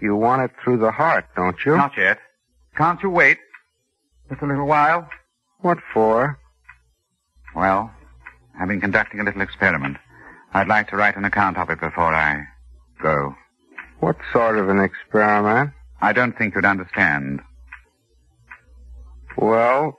You 0.01 0.17
want 0.17 0.43
it 0.43 0.51
through 0.63 0.79
the 0.79 0.91
heart, 0.91 1.27
don't 1.37 1.57
you? 1.65 1.77
Not 1.77 1.97
yet. 1.97 2.19
Can't 2.77 3.03
you 3.03 3.11
wait? 3.11 3.39
Just 4.29 4.43
a 4.43 4.47
little 4.47 4.67
while? 4.67 5.09
What 5.61 5.79
for? 5.93 6.39
Well, 7.55 7.91
I've 8.59 8.69
been 8.69 8.81
conducting 8.81 9.21
a 9.21 9.25
little 9.25 9.43
experiment. 9.43 9.97
I'd 10.53 10.69
like 10.69 10.89
to 10.91 10.97
write 10.97 11.17
an 11.17 11.25
account 11.25 11.59
of 11.59 11.71
it 11.71 11.81
before 11.81 12.15
I 12.15 12.45
go. 13.03 13.35
What 14.01 14.17
sort 14.33 14.59
of 14.59 14.69
an 14.69 14.81
experiment? 14.81 15.71
I 16.01 16.13
don't 16.13 16.37
think 16.37 16.55
you'd 16.55 16.65
understand. 16.65 17.41
Well, 19.37 19.99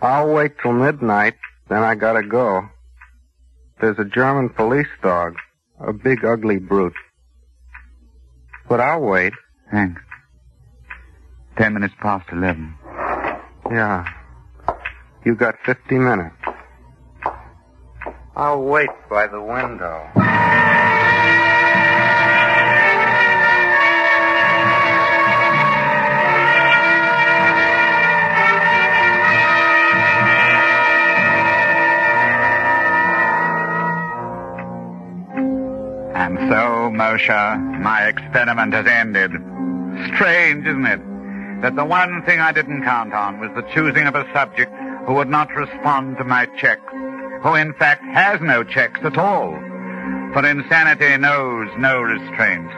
I'll 0.00 0.32
wait 0.32 0.52
till 0.62 0.72
midnight, 0.72 1.34
then 1.68 1.82
I 1.82 1.94
gotta 1.94 2.22
go. 2.22 2.68
There's 3.80 3.98
a 3.98 4.04
German 4.04 4.48
police 4.50 4.88
dog, 5.02 5.36
a 5.80 5.92
big 5.92 6.24
ugly 6.24 6.58
brute. 6.58 6.94
But 8.68 8.80
I'll 8.80 9.00
wait. 9.00 9.32
Thanks. 9.70 10.00
Ten 11.56 11.74
minutes 11.74 11.94
past 12.00 12.26
eleven. 12.32 12.74
Yeah. 13.70 14.04
You 15.24 15.34
got 15.34 15.56
50 15.66 15.98
minutes. 15.98 16.34
I'll 18.36 18.62
wait 18.62 18.88
by 19.10 19.26
the 19.26 19.42
window. 19.42 20.08
And 36.28 36.36
so, 36.50 36.90
Moshe, 36.92 37.80
my 37.80 38.06
experiment 38.06 38.74
has 38.74 38.86
ended. 38.86 39.30
Strange, 40.12 40.66
isn't 40.66 40.84
it? 40.84 41.00
That 41.62 41.74
the 41.74 41.86
one 41.86 42.22
thing 42.24 42.38
I 42.38 42.52
didn't 42.52 42.84
count 42.84 43.14
on 43.14 43.40
was 43.40 43.48
the 43.56 43.62
choosing 43.72 44.06
of 44.06 44.14
a 44.14 44.30
subject 44.34 44.70
who 45.06 45.14
would 45.14 45.30
not 45.30 45.48
respond 45.54 46.18
to 46.18 46.24
my 46.24 46.44
checks, 46.60 46.92
who 47.40 47.54
in 47.54 47.72
fact 47.72 48.04
has 48.04 48.42
no 48.42 48.62
checks 48.62 49.00
at 49.04 49.16
all. 49.16 49.52
For 50.34 50.46
insanity 50.46 51.16
knows 51.16 51.70
no 51.78 51.98
restraint. 52.02 52.68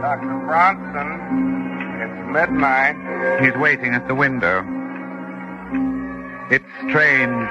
Dr. 0.00 0.38
Bronson, 0.46 1.08
it's 1.98 2.30
midnight. 2.30 3.42
He's 3.42 3.56
waiting 3.56 3.94
at 3.94 4.06
the 4.06 4.14
window. 4.14 4.62
It's 6.52 6.70
strange. 6.88 7.50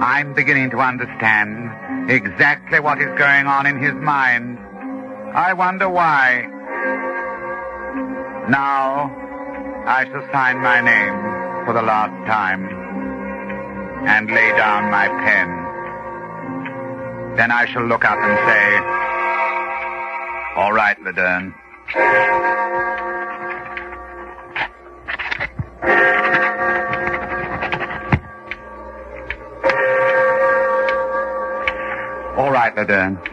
I'm 0.00 0.34
beginning 0.34 0.70
to 0.70 0.78
understand 0.78 2.10
exactly 2.10 2.80
what 2.80 2.98
is 3.00 3.16
going 3.18 3.46
on 3.46 3.66
in 3.66 3.78
his 3.78 3.94
mind. 3.94 4.58
I 5.34 5.52
wonder 5.52 5.88
why. 5.88 6.46
Now, 8.48 9.14
I 9.86 10.04
shall 10.04 10.26
sign 10.32 10.58
my 10.58 10.80
name 10.80 11.64
for 11.66 11.74
the 11.74 11.82
last 11.82 12.26
time 12.26 12.68
and 14.06 14.30
lay 14.30 14.50
down 14.56 14.90
my 14.90 15.08
pen. 15.08 15.48
Then 17.36 17.50
I 17.50 17.66
shall 17.66 17.84
look 17.84 18.04
up 18.04 18.18
and 18.18 18.38
say, 18.48 18.78
All 20.56 20.72
right, 20.72 20.98
Laderne. 21.02 21.54
Right. 32.76 33.28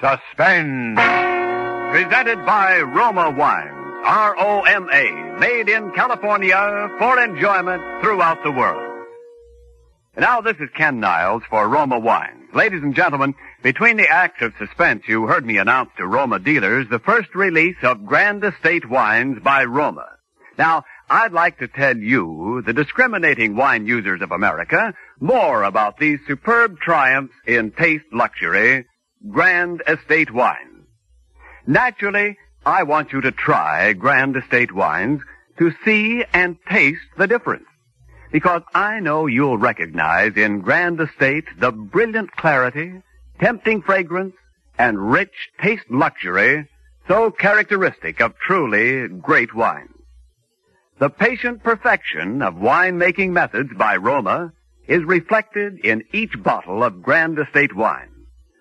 Suspense. 0.00 1.00
Presented 1.90 2.44
by 2.44 2.80
Roma 2.80 3.30
Wines. 4.06 4.34
R-O-M-A. 4.38 5.38
Made 5.40 5.68
in 5.68 5.92
California 5.92 6.88
for 6.98 7.22
enjoyment 7.22 7.82
throughout 8.00 8.42
the 8.42 8.52
world. 8.52 8.82
Now 10.16 10.40
this 10.40 10.56
is 10.60 10.70
Ken 10.74 11.00
Niles 11.00 11.42
for 11.50 11.68
Roma 11.68 11.98
Wines. 11.98 12.48
Ladies 12.54 12.82
and 12.82 12.94
gentlemen, 12.94 13.34
between 13.62 13.98
the 13.98 14.08
acts 14.08 14.40
of 14.40 14.54
suspense, 14.58 15.02
you 15.06 15.26
heard 15.26 15.44
me 15.44 15.58
announce 15.58 15.90
to 15.98 16.06
Roma 16.06 16.38
dealers 16.38 16.86
the 16.88 16.98
first 16.98 17.34
release 17.34 17.76
of 17.82 18.06
Grand 18.06 18.42
Estate 18.42 18.88
Wines 18.88 19.42
by 19.42 19.64
Roma. 19.64 20.06
Now, 20.56 20.84
I'd 21.10 21.32
like 21.32 21.58
to 21.58 21.68
tell 21.68 21.96
you, 21.96 22.62
the 22.64 22.72
discriminating 22.72 23.56
wine 23.56 23.86
users 23.86 24.22
of 24.22 24.32
America, 24.32 24.94
more 25.20 25.64
about 25.64 25.98
these 25.98 26.18
superb 26.26 26.78
triumphs 26.80 27.34
in 27.46 27.72
taste 27.72 28.06
luxury, 28.10 28.86
Grand 29.28 29.82
Estate 29.86 30.32
Wines. 30.32 30.86
Naturally, 31.66 32.38
I 32.66 32.82
want 32.82 33.12
you 33.12 33.20
to 33.20 33.30
try 33.30 33.92
Grand 33.92 34.36
Estate 34.36 34.74
Wines 34.74 35.22
to 35.58 35.72
see 35.84 36.24
and 36.34 36.56
taste 36.68 37.06
the 37.16 37.28
difference. 37.28 37.68
Because 38.32 38.62
I 38.74 38.98
know 38.98 39.26
you'll 39.26 39.56
recognize 39.56 40.32
in 40.36 40.62
Grand 40.62 41.00
Estate 41.00 41.44
the 41.60 41.70
brilliant 41.70 42.32
clarity, 42.32 43.02
tempting 43.40 43.82
fragrance, 43.82 44.34
and 44.76 45.12
rich 45.12 45.30
taste 45.62 45.88
luxury 45.88 46.68
so 47.06 47.30
characteristic 47.30 48.20
of 48.20 48.36
truly 48.36 49.06
great 49.06 49.54
wines. 49.54 49.94
The 50.98 51.08
patient 51.08 51.62
perfection 51.62 52.42
of 52.42 52.56
wine-making 52.56 53.32
methods 53.32 53.70
by 53.78 53.94
Roma 53.94 54.52
is 54.88 55.04
reflected 55.04 55.78
in 55.84 56.02
each 56.12 56.42
bottle 56.42 56.82
of 56.82 57.00
Grand 57.00 57.38
Estate 57.38 57.76
wine. 57.76 58.15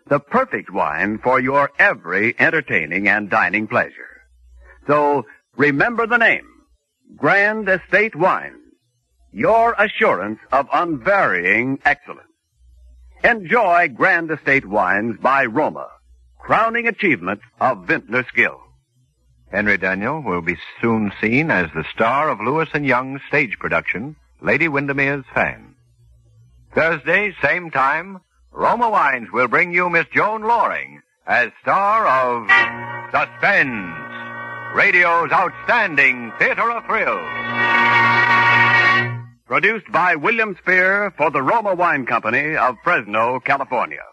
The 0.07 0.19
perfect 0.19 0.71
wine 0.71 1.17
for 1.17 1.39
your 1.39 1.71
every 1.79 2.39
entertaining 2.39 3.07
and 3.07 3.27
dining 3.27 3.67
pleasure. 3.67 4.21
So 4.85 5.25
remember 5.57 6.05
the 6.05 6.17
name, 6.17 6.47
Grand 7.15 7.67
Estate 7.67 8.15
Wines, 8.15 8.61
your 9.31 9.73
assurance 9.73 10.37
of 10.51 10.67
unvarying 10.71 11.79
excellence. 11.83 12.21
Enjoy 13.23 13.87
Grand 13.87 14.29
Estate 14.29 14.67
Wines 14.67 15.17
by 15.19 15.45
Roma, 15.45 15.87
crowning 16.37 16.87
achievement 16.87 17.41
of 17.59 17.87
vintner 17.87 18.23
skill. 18.27 18.61
Henry 19.51 19.79
Daniell 19.79 20.23
will 20.23 20.41
be 20.41 20.57
soon 20.81 21.11
seen 21.19 21.49
as 21.49 21.71
the 21.73 21.85
star 21.91 22.29
of 22.29 22.39
Lewis 22.39 22.69
and 22.75 22.85
Young's 22.85 23.21
stage 23.27 23.57
production, 23.57 24.15
Lady 24.39 24.67
Windermere's 24.67 25.25
Fan. 25.33 25.73
Thursday, 26.75 27.33
same 27.41 27.71
time, 27.71 28.19
Roma 28.55 28.89
Wines 28.89 29.27
will 29.33 29.49
bring 29.49 29.73
you 29.73 29.89
Miss 29.89 30.05
Joan 30.13 30.41
Lorring 30.43 31.01
as 31.27 31.51
star 31.61 32.07
of 32.07 32.47
Suspense, 33.11 33.93
radio's 34.73 35.29
outstanding 35.29 36.31
theater 36.39 36.71
of 36.71 36.85
thrills. 36.85 37.27
Produced 39.45 39.91
by 39.91 40.15
William 40.15 40.55
Spier 40.61 41.13
for 41.17 41.31
the 41.31 41.41
Roma 41.41 41.75
Wine 41.75 42.05
Company 42.05 42.55
of 42.55 42.77
Fresno, 42.81 43.41
California. 43.41 44.03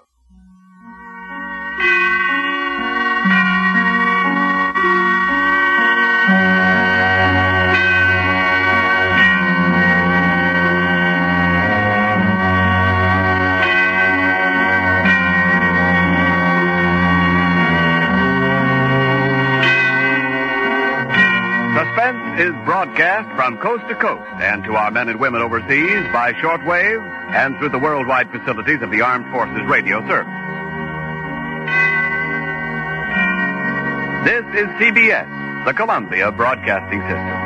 Broadcast 22.82 23.36
from 23.36 23.56
coast 23.58 23.86
to 23.86 23.94
coast 23.94 24.28
and 24.42 24.64
to 24.64 24.74
our 24.74 24.90
men 24.90 25.08
and 25.08 25.20
women 25.20 25.40
overseas 25.40 26.02
by 26.12 26.32
shortwave 26.42 27.00
and 27.32 27.56
through 27.58 27.68
the 27.68 27.78
worldwide 27.78 28.28
facilities 28.32 28.82
of 28.82 28.90
the 28.90 29.00
Armed 29.00 29.24
Forces 29.30 29.62
Radio 29.68 30.00
Service. 30.08 30.26
This 34.24 34.44
is 34.60 34.66
CBS, 34.82 35.64
the 35.64 35.72
Columbia 35.74 36.32
Broadcasting 36.32 37.00
System. 37.02 37.41